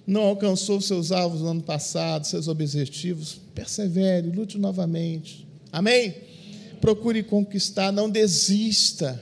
não 0.08 0.22
alcançou 0.22 0.80
seus 0.80 1.12
alvos 1.12 1.42
no 1.42 1.50
ano 1.50 1.62
passado, 1.62 2.26
seus 2.26 2.48
objetivos, 2.48 3.42
persevere, 3.54 4.30
lute 4.30 4.58
novamente. 4.58 5.46
Amém? 5.70 6.16
Procure 6.80 7.22
conquistar, 7.24 7.92
não 7.92 8.10
desista. 8.10 9.22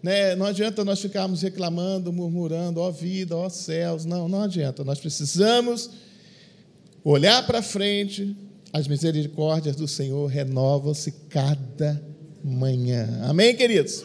Né? 0.00 0.36
Não 0.36 0.46
adianta 0.46 0.84
nós 0.84 1.00
ficarmos 1.00 1.42
reclamando, 1.42 2.12
murmurando, 2.12 2.78
ó 2.80 2.88
vida, 2.92 3.36
ó 3.36 3.48
céus. 3.48 4.04
Não, 4.04 4.28
não 4.28 4.42
adianta. 4.42 4.84
Nós 4.84 5.00
precisamos 5.00 5.90
olhar 7.02 7.44
para 7.44 7.60
frente, 7.60 8.36
As 8.72 8.88
misericórdias 8.88 9.76
do 9.76 9.86
Senhor 9.86 10.26
renovam-se 10.28 11.12
cada 11.28 12.02
manhã. 12.42 13.20
Amém, 13.24 13.54
queridos? 13.54 14.02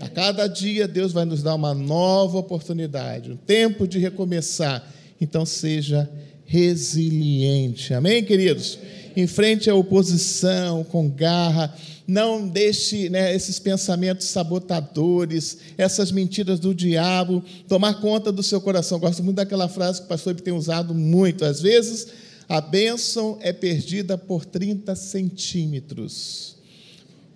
A 0.00 0.08
cada 0.08 0.48
dia 0.48 0.88
Deus 0.88 1.12
vai 1.12 1.24
nos 1.24 1.40
dar 1.40 1.54
uma 1.54 1.72
nova 1.72 2.38
oportunidade, 2.38 3.30
um 3.30 3.36
tempo 3.36 3.86
de 3.86 3.98
recomeçar. 3.98 4.97
Então 5.20 5.44
seja 5.44 6.08
resiliente. 6.44 7.92
Amém, 7.92 8.24
queridos? 8.24 8.78
Enfrente 9.16 9.68
a 9.68 9.74
oposição 9.74 10.82
com 10.84 11.08
garra. 11.10 11.74
Não 12.06 12.48
deixe 12.48 13.10
né, 13.10 13.34
esses 13.34 13.58
pensamentos 13.58 14.28
sabotadores, 14.28 15.58
essas 15.76 16.10
mentiras 16.10 16.58
do 16.58 16.74
diabo 16.74 17.44
tomar 17.68 18.00
conta 18.00 18.32
do 18.32 18.42
seu 18.42 18.60
coração. 18.60 18.98
Gosto 18.98 19.22
muito 19.22 19.36
daquela 19.36 19.68
frase 19.68 20.00
que 20.00 20.06
o 20.06 20.08
pastor 20.08 20.34
tem 20.40 20.54
usado 20.54 20.94
muito. 20.94 21.44
Às 21.44 21.60
vezes, 21.60 22.06
a 22.48 22.62
bênção 22.62 23.36
é 23.42 23.52
perdida 23.52 24.16
por 24.16 24.46
30 24.46 24.96
centímetros, 24.96 26.56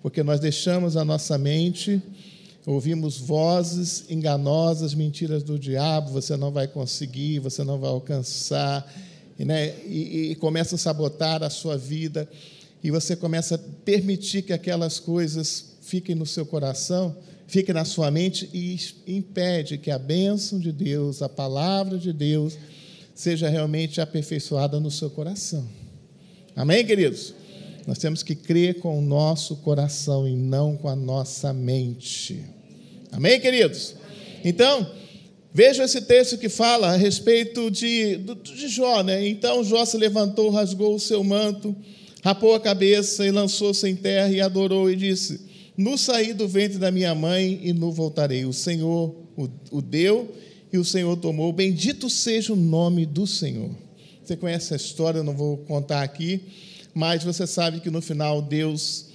porque 0.01 0.23
nós 0.23 0.39
deixamos 0.39 0.97
a 0.97 1.05
nossa 1.05 1.37
mente 1.37 2.01
ouvimos 2.65 3.17
vozes 3.17 4.05
enganosas, 4.09 4.93
mentiras 4.93 5.43
do 5.43 5.59
diabo, 5.59 6.11
você 6.11 6.37
não 6.37 6.51
vai 6.51 6.67
conseguir, 6.67 7.39
você 7.39 7.63
não 7.63 7.79
vai 7.79 7.89
alcançar, 7.89 8.91
né? 9.37 9.73
e, 9.85 10.31
e 10.31 10.35
começa 10.35 10.75
a 10.75 10.77
sabotar 10.77 11.43
a 11.43 11.49
sua 11.49 11.77
vida, 11.77 12.27
e 12.83 12.91
você 12.91 13.15
começa 13.15 13.55
a 13.55 13.57
permitir 13.57 14.43
que 14.43 14.53
aquelas 14.53 14.99
coisas 14.99 15.73
fiquem 15.81 16.15
no 16.15 16.25
seu 16.25 16.45
coração, 16.45 17.15
fiquem 17.47 17.73
na 17.73 17.85
sua 17.85 18.09
mente, 18.09 18.49
e 18.53 18.77
impede 19.07 19.77
que 19.77 19.91
a 19.91 19.99
bênção 19.99 20.59
de 20.59 20.71
Deus, 20.71 21.21
a 21.21 21.29
palavra 21.29 21.97
de 21.97 22.13
Deus, 22.13 22.57
seja 23.13 23.49
realmente 23.49 24.01
aperfeiçoada 24.01 24.79
no 24.79 24.89
seu 24.89 25.09
coração. 25.09 25.67
Amém, 26.55 26.85
queridos? 26.85 27.33
Nós 27.85 27.97
temos 27.97 28.23
que 28.23 28.33
crer 28.33 28.79
com 28.79 28.97
o 28.97 29.01
nosso 29.01 29.57
coração 29.57 30.27
e 30.27 30.35
não 30.35 30.77
com 30.77 30.87
a 30.87 30.95
nossa 30.95 31.51
mente. 31.51 32.39
Amém, 33.11 33.39
queridos? 33.41 33.95
Então, 34.43 34.89
veja 35.53 35.83
esse 35.83 36.01
texto 36.01 36.37
que 36.37 36.47
fala 36.47 36.93
a 36.93 36.95
respeito 36.95 37.69
de, 37.69 38.17
de 38.17 38.67
Jó, 38.69 39.03
né? 39.03 39.27
Então 39.27 39.63
Jó 39.65 39.83
se 39.83 39.97
levantou, 39.97 40.49
rasgou 40.49 40.95
o 40.95 40.99
seu 40.99 41.23
manto, 41.25 41.75
rapou 42.23 42.55
a 42.55 42.59
cabeça 42.59 43.27
e 43.27 43.31
lançou-se 43.31 43.87
em 43.87 43.95
terra 43.95 44.29
e 44.29 44.39
adorou 44.39 44.89
e 44.89 44.95
disse: 44.95 45.41
No 45.75 45.97
saí 45.97 46.31
do 46.31 46.47
ventre 46.47 46.77
da 46.77 46.89
minha 46.89 47.13
mãe 47.13 47.59
e 47.63 47.73
no 47.73 47.91
voltarei. 47.91 48.45
O 48.45 48.53
Senhor 48.53 49.13
o, 49.35 49.49
o 49.71 49.81
deu 49.81 50.33
e 50.71 50.77
o 50.77 50.85
Senhor 50.85 51.17
tomou. 51.17 51.51
Bendito 51.51 52.09
seja 52.09 52.53
o 52.53 52.55
nome 52.55 53.05
do 53.05 53.27
Senhor. 53.27 53.71
Você 54.23 54.37
conhece 54.37 54.73
a 54.73 54.77
história, 54.77 55.19
eu 55.19 55.23
não 55.23 55.35
vou 55.35 55.57
contar 55.57 56.01
aqui 56.01 56.41
mas 56.93 57.23
você 57.23 57.47
sabe 57.47 57.79
que 57.79 57.89
no 57.89 58.01
final 58.01 58.41
Deus 58.41 59.07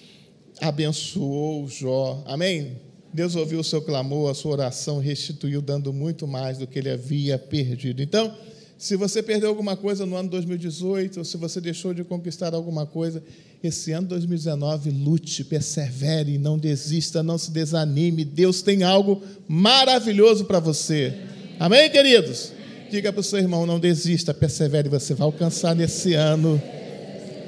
abençoou 0.60 1.68
Jó. 1.68 2.22
Amém? 2.26 2.76
Deus 3.12 3.36
ouviu 3.36 3.60
o 3.60 3.64
seu 3.64 3.80
clamor, 3.80 4.30
a 4.30 4.34
sua 4.34 4.52
oração, 4.52 4.98
restituiu, 4.98 5.62
dando 5.62 5.92
muito 5.92 6.26
mais 6.26 6.58
do 6.58 6.66
que 6.66 6.78
ele 6.78 6.90
havia 6.90 7.38
perdido. 7.38 8.02
Então, 8.02 8.34
se 8.76 8.94
você 8.96 9.22
perdeu 9.22 9.48
alguma 9.48 9.76
coisa 9.76 10.06
no 10.06 10.14
ano 10.14 10.28
2018, 10.28 11.18
ou 11.18 11.24
se 11.24 11.36
você 11.36 11.60
deixou 11.60 11.94
de 11.94 12.04
conquistar 12.04 12.54
alguma 12.54 12.86
coisa, 12.86 13.22
esse 13.62 13.90
ano 13.92 14.06
2019, 14.08 14.90
lute, 14.90 15.42
persevere, 15.42 16.38
não 16.38 16.58
desista, 16.58 17.22
não 17.22 17.38
se 17.38 17.50
desanime. 17.50 18.24
Deus 18.24 18.62
tem 18.62 18.84
algo 18.84 19.20
maravilhoso 19.48 20.44
para 20.44 20.60
você. 20.60 21.12
Amém, 21.58 21.90
queridos? 21.90 22.52
Diga 22.88 23.12
para 23.12 23.20
o 23.20 23.24
seu 23.24 23.40
irmão: 23.40 23.66
não 23.66 23.80
desista, 23.80 24.32
persevere, 24.32 24.88
você 24.88 25.12
vai 25.12 25.26
alcançar 25.26 25.74
nesse 25.74 26.14
ano 26.14 26.62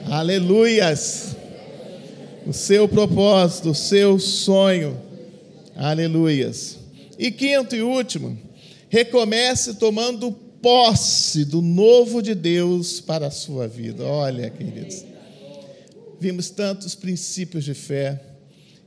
Aleluias. 0.07 1.37
O 2.47 2.53
seu 2.53 2.89
propósito, 2.89 3.71
o 3.71 3.75
seu 3.75 4.19
sonho. 4.19 5.01
Aleluias. 5.77 6.79
E 7.19 7.31
quinto 7.31 7.77
e 7.77 7.83
último, 7.83 8.39
recomece 8.89 9.75
tomando 9.75 10.33
posse 10.33 11.45
do 11.45 11.63
novo 11.63 12.23
de 12.23 12.35
Deus 12.35 13.01
para 13.01 13.27
a 13.29 13.31
sua 13.31 13.67
vida. 13.67 14.05
Olha, 14.05 14.51
queridos, 14.51 15.05
vimos 16.19 16.51
tantos 16.51 16.95
princípios 16.95 17.65
de 17.65 17.75
fé. 17.75 18.21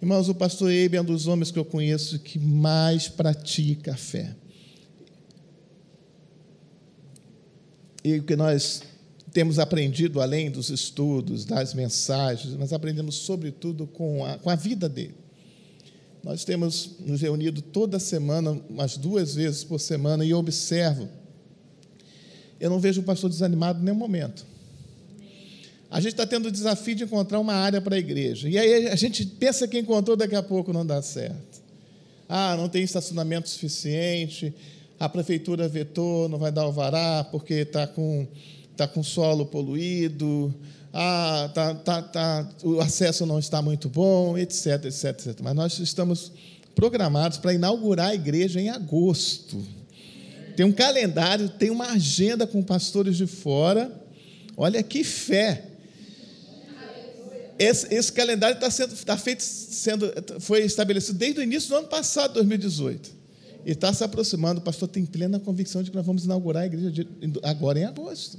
Irmãos, 0.02 0.30
o 0.30 0.36
pastor 0.36 0.72
Eibe 0.72 0.98
é 0.98 1.02
um 1.02 1.06
dos 1.06 1.28
homens 1.28 1.50
que 1.52 1.58
eu 1.58 1.66
conheço 1.66 2.20
que 2.20 2.38
mais 2.38 3.08
pratica 3.08 3.94
a 3.94 3.98
fé. 3.98 4.36
E 8.04 8.20
o 8.20 8.24
que 8.24 8.36
nós 8.36 8.84
temos 9.34 9.58
aprendido, 9.58 10.22
além 10.22 10.52
dos 10.52 10.70
estudos, 10.70 11.44
das 11.44 11.74
mensagens, 11.74 12.54
nós 12.54 12.72
aprendemos, 12.72 13.16
sobretudo, 13.16 13.88
com 13.88 14.24
a, 14.24 14.38
com 14.38 14.50
a 14.50 14.56
vida 14.56 14.88
dele. 14.88 15.16
Nós 16.24 16.46
temos 16.46 16.92
nos 17.00 17.20
reunido 17.20 17.62
toda 17.62 18.00
semana, 18.00 18.52
umas 18.70 18.96
duas 18.96 19.34
vezes 19.36 19.64
por 19.64 19.80
semana, 19.80 20.24
e 20.24 20.30
eu 20.30 20.38
observo. 20.38 21.10
Eu 22.60 22.70
não 22.70 22.80
vejo 22.80 23.02
o 23.02 23.04
pastor 23.04 23.30
desanimado 23.30 23.82
em 23.82 23.84
nenhum 23.84 23.98
momento. 23.98 24.46
A 25.90 26.00
gente 26.00 26.14
está 26.14 26.26
tendo 26.26 26.48
o 26.48 26.52
desafio 26.52 26.96
de 26.96 27.04
encontrar 27.04 27.40
uma 27.40 27.54
área 27.54 27.82
para 27.82 27.96
a 27.96 28.00
igreja. 28.00 28.48
E 28.48 28.58
aí 28.58 28.88
a 28.88 28.96
gente 28.96 29.26
pensa 29.26 29.68
que 29.68 29.78
encontrou, 29.78 30.16
daqui 30.16 30.36
a 30.36 30.44
pouco 30.44 30.72
não 30.72 30.86
dá 30.86 31.02
certo. 31.02 31.62
Ah, 32.30 32.56
não 32.56 32.70
tem 32.70 32.84
estacionamento 32.84 33.50
suficiente, 33.50 34.54
a 35.00 35.10
prefeitura 35.10 35.68
vetou, 35.68 36.30
não 36.30 36.38
vai 36.38 36.52
dar 36.52 36.62
alvará, 36.62 37.24
porque 37.26 37.56
está 37.56 37.86
com 37.86 38.28
está 38.74 38.88
com 38.88 39.04
solo 39.04 39.46
poluído, 39.46 40.54
ah, 40.92 41.50
tá, 41.54 41.74
tá, 41.74 42.02
tá, 42.04 42.50
o 42.64 42.80
acesso 42.80 43.26
não 43.26 43.40
está 43.40 43.62
muito 43.62 43.90
bom, 43.90 44.38
etc, 44.38 44.86
etc, 44.86 45.06
etc. 45.06 45.40
Mas 45.42 45.56
nós 45.56 45.80
estamos 45.80 46.32
programados 46.76 47.40
para 47.40 47.54
inaugurar 47.54 48.10
a 48.10 48.16
igreja 48.16 48.62
em 48.62 48.70
agosto. 48.70 49.60
Tem 50.56 50.66
um 50.66 50.72
calendário, 50.72 51.50
tem 51.50 51.72
uma 51.72 51.92
agenda 51.92 52.46
com 52.46 52.62
pastores 52.62 53.18
de 53.18 53.26
fora. 53.26 53.92
Olha 54.56 54.84
que 54.84 55.04
fé! 55.04 55.66
Esse, 57.58 57.94
esse 57.94 58.12
calendário 58.12 58.56
está 58.56 58.70
sendo, 58.70 58.94
está 58.94 59.18
feito, 59.18 59.42
sendo, 59.42 60.12
foi 60.40 60.62
estabelecido 60.62 61.18
desde 61.18 61.40
o 61.40 61.44
início 61.44 61.70
do 61.70 61.76
ano 61.78 61.88
passado, 61.88 62.34
2018. 62.34 63.12
E 63.66 63.72
está 63.72 63.94
se 63.94 64.04
aproximando. 64.04 64.60
O 64.60 64.64
pastor 64.64 64.88
tem 64.88 65.06
plena 65.06 65.40
convicção 65.40 65.82
de 65.82 65.90
que 65.90 65.96
nós 65.96 66.06
vamos 66.06 66.26
inaugurar 66.26 66.64
a 66.64 66.66
igreja 66.66 66.92
de, 66.92 67.08
agora 67.42 67.80
em 67.80 67.86
agosto. 67.86 68.38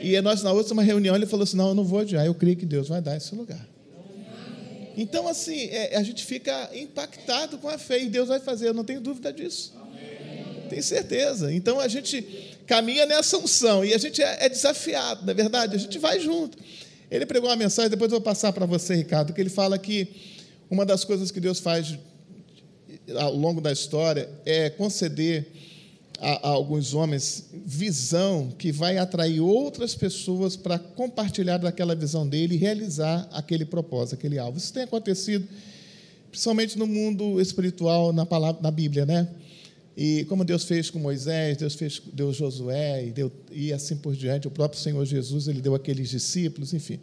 E 0.00 0.20
nós, 0.20 0.42
na 0.42 0.52
última 0.52 0.82
reunião, 0.82 1.16
ele 1.16 1.26
falou 1.26 1.44
assim: 1.44 1.56
Não, 1.56 1.68
eu 1.68 1.74
não 1.74 1.84
vou 1.84 2.00
adiar, 2.00 2.24
eu 2.24 2.34
creio 2.34 2.56
que 2.56 2.66
Deus 2.66 2.88
vai 2.88 3.00
dar 3.00 3.16
esse 3.16 3.34
lugar. 3.34 3.66
Então, 4.96 5.28
assim, 5.28 5.68
é, 5.70 5.96
a 5.96 6.02
gente 6.02 6.24
fica 6.24 6.70
impactado 6.74 7.58
com 7.58 7.68
a 7.68 7.78
fé 7.78 8.02
e 8.02 8.08
Deus 8.08 8.28
vai 8.28 8.40
fazer, 8.40 8.68
eu 8.68 8.74
não 8.74 8.84
tenho 8.84 9.00
dúvida 9.00 9.32
disso. 9.32 9.72
Tenho 10.68 10.82
certeza. 10.82 11.52
Então, 11.52 11.78
a 11.78 11.86
gente 11.86 12.56
caminha 12.66 13.06
nessa 13.06 13.38
unção 13.38 13.84
e 13.84 13.94
a 13.94 13.98
gente 13.98 14.20
é, 14.20 14.46
é 14.46 14.48
desafiado, 14.48 15.24
na 15.24 15.30
é 15.30 15.34
verdade, 15.34 15.76
a 15.76 15.78
gente 15.78 15.98
vai 15.98 16.18
junto. 16.18 16.58
Ele 17.10 17.24
pregou 17.24 17.48
uma 17.48 17.56
mensagem, 17.56 17.90
depois 17.90 18.10
eu 18.10 18.18
vou 18.18 18.24
passar 18.24 18.52
para 18.52 18.66
você, 18.66 18.94
Ricardo, 18.94 19.32
que 19.32 19.40
ele 19.40 19.48
fala 19.48 19.78
que 19.78 20.08
uma 20.68 20.84
das 20.84 21.04
coisas 21.04 21.30
que 21.30 21.40
Deus 21.40 21.60
faz 21.60 21.96
ao 23.16 23.34
longo 23.34 23.60
da 23.60 23.72
história 23.72 24.28
é 24.44 24.68
conceder 24.68 25.46
a, 26.20 26.48
a 26.48 26.50
alguns 26.50 26.94
homens 26.94 27.46
visão 27.52 28.50
que 28.58 28.72
vai 28.72 28.98
atrair 28.98 29.40
outras 29.40 29.94
pessoas 29.94 30.56
para 30.56 30.78
compartilhar 30.78 31.58
daquela 31.58 31.94
visão 31.94 32.26
dele 32.28 32.54
e 32.54 32.58
realizar 32.58 33.28
aquele 33.32 33.64
propósito, 33.64 34.14
aquele 34.14 34.38
alvo. 34.38 34.58
Isso 34.58 34.72
tem 34.72 34.82
acontecido, 34.82 35.46
principalmente 36.30 36.78
no 36.78 36.86
mundo 36.86 37.40
espiritual, 37.40 38.12
na 38.12 38.26
palavra, 38.26 38.60
na 38.60 38.70
Bíblia, 38.70 39.06
né? 39.06 39.28
E 39.96 40.24
como 40.26 40.44
Deus 40.44 40.64
fez 40.64 40.90
com 40.90 40.98
Moisés, 40.98 41.56
Deus 41.56 41.74
fez 41.74 42.00
deu 42.12 42.32
Josué 42.32 43.06
e, 43.06 43.10
deu, 43.10 43.32
e 43.50 43.72
assim 43.72 43.96
por 43.96 44.14
diante, 44.14 44.46
o 44.46 44.50
próprio 44.50 44.80
Senhor 44.80 45.04
Jesus, 45.04 45.48
ele 45.48 45.60
deu 45.60 45.74
aqueles 45.74 46.08
discípulos, 46.08 46.72
enfim. 46.72 47.00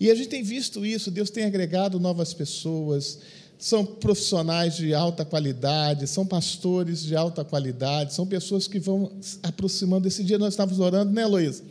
E 0.00 0.10
a 0.10 0.14
gente 0.14 0.28
tem 0.28 0.42
visto 0.42 0.84
isso, 0.84 1.10
Deus 1.10 1.30
tem 1.30 1.44
agregado 1.44 2.00
novas 2.00 2.32
pessoas, 2.32 3.18
são 3.62 3.86
profissionais 3.86 4.74
de 4.74 4.92
alta 4.92 5.24
qualidade, 5.24 6.08
são 6.08 6.26
pastores 6.26 7.00
de 7.00 7.14
alta 7.14 7.44
qualidade, 7.44 8.12
são 8.12 8.26
pessoas 8.26 8.66
que 8.66 8.80
vão 8.80 9.12
aproximando. 9.40 10.08
Esse 10.08 10.24
dia 10.24 10.36
nós 10.36 10.54
estávamos 10.54 10.80
orando, 10.80 11.12
né, 11.12 11.24
Luísa? 11.24 11.62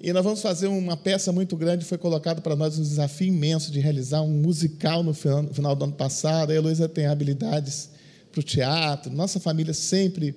E 0.00 0.12
nós 0.12 0.24
vamos 0.24 0.42
fazer 0.42 0.66
uma 0.66 0.96
peça 0.96 1.30
muito 1.30 1.56
grande, 1.56 1.84
foi 1.84 1.96
colocado 1.96 2.42
para 2.42 2.56
nós 2.56 2.76
um 2.76 2.82
desafio 2.82 3.28
imenso 3.28 3.70
de 3.70 3.78
realizar 3.78 4.20
um 4.22 4.30
musical 4.30 5.04
no 5.04 5.14
final 5.14 5.76
do 5.76 5.84
ano 5.84 5.92
passado. 5.92 6.50
A 6.50 6.54
Heloísa 6.56 6.88
tem 6.88 7.06
habilidades 7.06 7.90
para 8.32 8.40
o 8.40 8.42
teatro, 8.42 9.12
nossa 9.12 9.38
família 9.38 9.72
sempre 9.72 10.34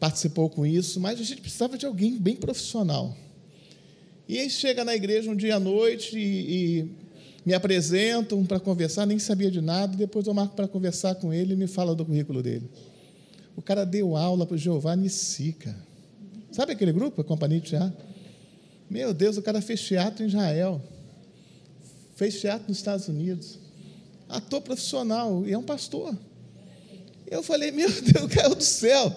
participou 0.00 0.48
com 0.48 0.64
isso, 0.64 0.98
mas 0.98 1.20
a 1.20 1.22
gente 1.22 1.42
precisava 1.42 1.76
de 1.76 1.84
alguém 1.84 2.16
bem 2.16 2.36
profissional. 2.36 3.14
E 4.26 4.38
aí 4.38 4.48
chega 4.48 4.86
na 4.86 4.96
igreja 4.96 5.30
um 5.30 5.36
dia 5.36 5.56
à 5.56 5.60
noite 5.60 6.16
e, 6.16 6.80
e 6.80 7.05
me 7.46 7.54
apresentam 7.54 8.44
para 8.44 8.58
conversar, 8.58 9.06
nem 9.06 9.20
sabia 9.20 9.48
de 9.48 9.60
nada, 9.60 9.96
depois 9.96 10.26
eu 10.26 10.34
marco 10.34 10.56
para 10.56 10.66
conversar 10.66 11.14
com 11.14 11.32
ele 11.32 11.52
e 11.52 11.56
me 11.56 11.68
fala 11.68 11.94
do 11.94 12.04
currículo 12.04 12.42
dele. 12.42 12.68
O 13.54 13.62
cara 13.62 13.86
deu 13.86 14.16
aula 14.16 14.44
para 14.44 14.56
o 14.56 14.58
Jeová 14.58 14.96
Nissica. 14.96 15.72
Sabe 16.50 16.72
aquele 16.72 16.92
grupo, 16.92 17.20
a 17.20 17.24
Companhia 17.24 17.60
de 17.60 17.68
Teatro? 17.68 18.04
Meu 18.90 19.14
Deus, 19.14 19.36
o 19.36 19.42
cara 19.42 19.62
fez 19.62 19.80
teatro 19.80 20.24
em 20.24 20.26
Israel, 20.26 20.82
fez 22.16 22.40
teatro 22.40 22.64
nos 22.68 22.78
Estados 22.78 23.06
Unidos, 23.06 23.60
ator 24.28 24.60
profissional 24.60 25.46
e 25.46 25.52
é 25.52 25.58
um 25.58 25.62
pastor. 25.62 26.18
Eu 27.28 27.44
falei, 27.44 27.70
meu 27.70 27.88
Deus, 28.02 28.26
caiu 28.26 28.56
do 28.56 28.62
céu. 28.62 29.16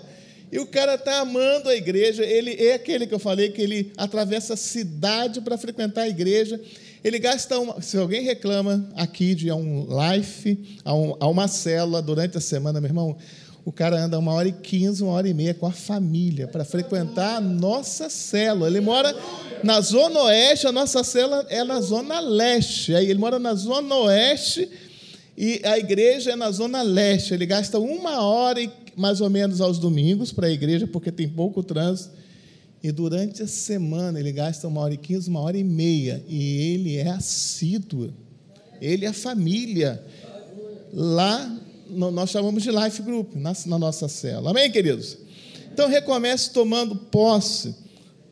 E 0.51 0.59
o 0.59 0.67
cara 0.67 0.95
está 0.95 1.19
amando 1.19 1.69
a 1.69 1.75
igreja. 1.75 2.23
Ele 2.23 2.53
é 2.53 2.73
aquele 2.73 3.05
que 3.05 3.13
eu 3.13 3.19
falei 3.19 3.49
que 3.49 3.61
ele 3.61 3.91
atravessa 3.97 4.53
a 4.53 4.57
cidade 4.57 5.41
para 5.41 5.57
frequentar 5.57 6.03
a 6.03 6.09
igreja. 6.09 6.59
Ele 7.03 7.17
gasta 7.19 7.57
uma. 7.57 7.81
Se 7.81 7.97
alguém 7.97 8.23
reclama 8.23 8.89
aqui 8.95 9.33
de 9.33 9.51
um 9.51 9.87
life, 9.89 10.79
a, 10.83 10.93
um, 10.93 11.15
a 11.19 11.27
uma 11.27 11.47
célula 11.47 12.01
durante 12.01 12.37
a 12.37 12.41
semana, 12.41 12.81
meu 12.81 12.89
irmão, 12.89 13.17
o 13.63 13.71
cara 13.71 14.03
anda 14.03 14.17
uma 14.17 14.33
hora 14.33 14.47
e 14.47 14.51
quinze, 14.51 15.03
uma 15.03 15.13
hora 15.13 15.27
e 15.27 15.33
meia 15.33 15.53
com 15.53 15.65
a 15.65 15.71
família 15.71 16.47
para 16.47 16.65
frequentar 16.65 17.37
a 17.37 17.41
nossa 17.41 18.09
célula. 18.09 18.67
Ele 18.67 18.81
mora 18.81 19.15
na 19.63 19.79
zona 19.79 20.23
oeste, 20.23 20.67
a 20.67 20.71
nossa 20.71 21.03
célula 21.03 21.45
é 21.49 21.63
na 21.63 21.79
zona 21.79 22.19
leste. 22.19 22.95
Aí 22.95 23.09
ele 23.09 23.19
mora 23.19 23.39
na 23.39 23.53
zona 23.53 23.95
oeste 23.95 24.69
e 25.37 25.61
a 25.63 25.77
igreja 25.77 26.31
é 26.31 26.35
na 26.35 26.51
zona 26.51 26.81
leste. 26.81 27.33
Ele 27.33 27.45
gasta 27.45 27.79
uma 27.79 28.23
hora 28.23 28.61
e 28.61 28.69
mais 28.95 29.21
ou 29.21 29.29
menos 29.29 29.61
aos 29.61 29.79
domingos 29.79 30.31
para 30.31 30.47
a 30.47 30.51
igreja, 30.51 30.85
porque 30.85 31.11
tem 31.11 31.29
pouco 31.29 31.63
trânsito. 31.63 32.19
E 32.81 32.91
durante 32.91 33.43
a 33.43 33.47
semana 33.47 34.19
ele 34.19 34.31
gasta 34.31 34.67
uma 34.67 34.81
hora 34.81 34.93
e 34.93 34.97
quinze, 34.97 35.29
uma 35.29 35.41
hora 35.41 35.57
e 35.57 35.63
meia. 35.63 36.23
E 36.27 36.73
ele 36.73 36.95
é 36.95 37.09
assíduo. 37.09 38.13
Ele 38.81 39.05
é 39.05 39.11
família. 39.11 40.01
Lá, 40.93 41.59
nós 41.89 42.29
chamamos 42.29 42.63
de 42.63 42.71
life 42.71 43.01
group, 43.01 43.35
na, 43.35 43.53
na 43.65 43.77
nossa 43.77 44.07
cela. 44.07 44.51
Amém, 44.51 44.71
queridos? 44.71 45.17
Então 45.73 45.89
recomece 45.89 46.51
tomando 46.51 46.95
posse 46.95 47.75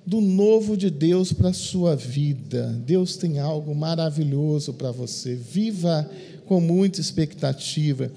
do 0.05 0.21
novo 0.21 0.77
de 0.77 0.89
Deus 0.89 1.33
para 1.33 1.49
a 1.49 1.53
sua 1.53 1.95
vida. 1.95 2.67
Deus 2.85 3.17
tem 3.17 3.39
algo 3.39 3.75
maravilhoso 3.75 4.73
para 4.73 4.91
você. 4.91 5.35
Viva 5.35 6.09
com 6.45 6.61
muita 6.61 7.01
expectativa 7.01 8.09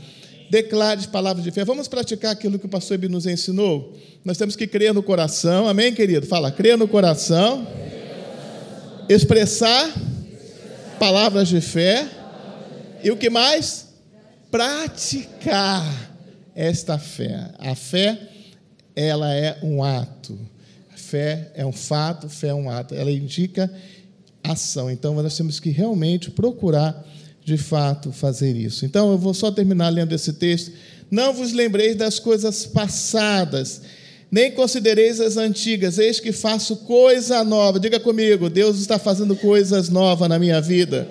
declare 0.50 1.06
palavras 1.06 1.44
de 1.44 1.50
fé. 1.52 1.64
Vamos 1.64 1.86
praticar 1.86 2.32
aquilo 2.32 2.58
que 2.58 2.66
o 2.66 2.68
pastor 2.68 2.96
Ebi 2.96 3.08
nos 3.08 3.24
ensinou? 3.24 3.96
Nós 4.24 4.36
temos 4.36 4.56
que 4.56 4.66
crer 4.66 4.92
no 4.92 5.02
coração, 5.02 5.68
amém, 5.68 5.94
querido? 5.94 6.26
Fala, 6.26 6.50
crer 6.50 6.76
no 6.76 6.88
coração, 6.88 7.66
expressar 9.08 9.94
palavras 10.98 11.48
de 11.48 11.60
fé 11.60 12.06
e 13.02 13.10
o 13.10 13.16
que 13.16 13.30
mais? 13.30 13.88
Praticar 14.50 15.86
esta 16.54 16.98
fé. 16.98 17.52
A 17.58 17.74
fé, 17.74 18.18
ela 18.94 19.32
é 19.32 19.58
um 19.62 19.82
ato. 19.82 20.38
Fé 20.96 21.52
é 21.54 21.64
um 21.64 21.72
fato, 21.72 22.28
fé 22.28 22.48
é 22.48 22.54
um 22.54 22.68
ato. 22.68 22.94
Ela 22.94 23.10
indica 23.10 23.72
ação. 24.42 24.90
Então, 24.90 25.14
nós 25.14 25.36
temos 25.36 25.60
que 25.60 25.70
realmente 25.70 26.30
procurar 26.30 27.06
de 27.50 27.56
fato 27.56 28.12
fazer 28.12 28.56
isso. 28.56 28.84
Então 28.86 29.10
eu 29.10 29.18
vou 29.18 29.34
só 29.34 29.50
terminar 29.50 29.88
lendo 29.88 30.14
esse 30.14 30.32
texto. 30.34 30.70
Não 31.10 31.32
vos 31.32 31.52
lembreis 31.52 31.96
das 31.96 32.20
coisas 32.20 32.64
passadas, 32.64 33.82
nem 34.30 34.52
considereis 34.52 35.20
as 35.20 35.36
antigas, 35.36 35.98
eis 35.98 36.20
que 36.20 36.30
faço 36.30 36.76
coisa 36.76 37.42
nova. 37.42 37.80
Diga 37.80 37.98
comigo, 37.98 38.48
Deus 38.48 38.78
está 38.78 39.00
fazendo 39.00 39.34
coisas 39.34 39.88
novas 39.88 40.28
na 40.28 40.38
minha 40.38 40.60
vida. 40.60 41.08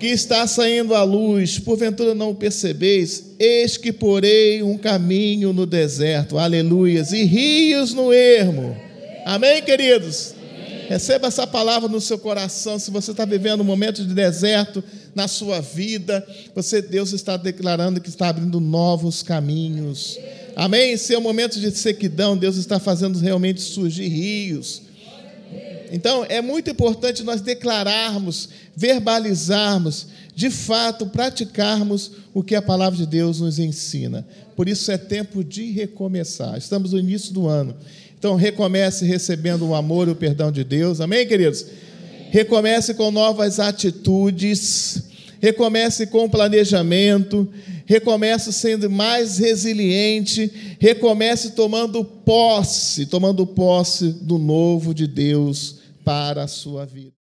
Que 0.00 0.06
está 0.06 0.46
saindo 0.46 0.94
à 0.94 1.02
luz, 1.02 1.58
porventura 1.58 2.14
não 2.14 2.30
o 2.30 2.34
percebeis, 2.34 3.34
eis 3.38 3.76
que 3.76 3.92
porei 3.92 4.62
um 4.62 4.78
caminho 4.78 5.52
no 5.52 5.66
deserto, 5.66 6.38
aleluias, 6.38 7.12
e 7.12 7.24
rios 7.24 7.92
no 7.92 8.12
ermo. 8.12 8.74
Amém, 9.26 9.60
queridos? 9.60 10.37
Receba 10.88 11.28
essa 11.28 11.46
palavra 11.46 11.86
no 11.86 12.00
seu 12.00 12.18
coração. 12.18 12.78
Se 12.78 12.90
você 12.90 13.10
está 13.10 13.26
vivendo 13.26 13.60
um 13.60 13.64
momento 13.64 14.02
de 14.02 14.14
deserto 14.14 14.82
na 15.14 15.28
sua 15.28 15.60
vida, 15.60 16.26
você, 16.54 16.80
Deus 16.80 17.12
está 17.12 17.36
declarando 17.36 18.00
que 18.00 18.08
está 18.08 18.30
abrindo 18.30 18.58
novos 18.58 19.22
caminhos. 19.22 20.18
Amém? 20.56 20.96
Se 20.96 21.12
é 21.12 21.18
um 21.18 21.22
momento 21.22 21.60
de 21.60 21.70
sequidão, 21.72 22.38
Deus 22.38 22.56
está 22.56 22.80
fazendo 22.80 23.18
realmente 23.18 23.60
surgir 23.60 24.08
rios. 24.08 24.80
Então, 25.92 26.24
é 26.26 26.40
muito 26.40 26.70
importante 26.70 27.22
nós 27.22 27.42
declararmos, 27.42 28.48
verbalizarmos, 28.74 30.06
de 30.34 30.50
fato, 30.50 31.06
praticarmos 31.06 32.12
o 32.32 32.42
que 32.42 32.54
a 32.54 32.62
palavra 32.62 32.96
de 32.96 33.06
Deus 33.06 33.40
nos 33.40 33.58
ensina. 33.58 34.26
Por 34.56 34.68
isso 34.68 34.90
é 34.90 34.96
tempo 34.96 35.44
de 35.44 35.70
recomeçar. 35.70 36.56
Estamos 36.56 36.92
no 36.92 36.98
início 36.98 37.32
do 37.34 37.46
ano. 37.46 37.76
Então, 38.18 38.34
recomece 38.34 39.06
recebendo 39.06 39.64
o 39.64 39.76
amor 39.76 40.08
e 40.08 40.10
o 40.10 40.16
perdão 40.16 40.50
de 40.50 40.64
Deus. 40.64 41.00
Amém, 41.00 41.24
queridos? 41.24 41.64
Recomece 42.30 42.94
com 42.94 43.12
novas 43.12 43.60
atitudes. 43.60 45.04
Recomece 45.40 46.08
com 46.08 46.28
planejamento. 46.28 47.48
Recomece 47.86 48.52
sendo 48.52 48.90
mais 48.90 49.38
resiliente. 49.38 50.50
Recomece 50.80 51.52
tomando 51.52 52.04
posse, 52.04 53.06
tomando 53.06 53.46
posse 53.46 54.08
do 54.08 54.36
novo 54.36 54.92
de 54.92 55.06
Deus 55.06 55.78
para 56.04 56.42
a 56.42 56.48
sua 56.48 56.84
vida. 56.84 57.17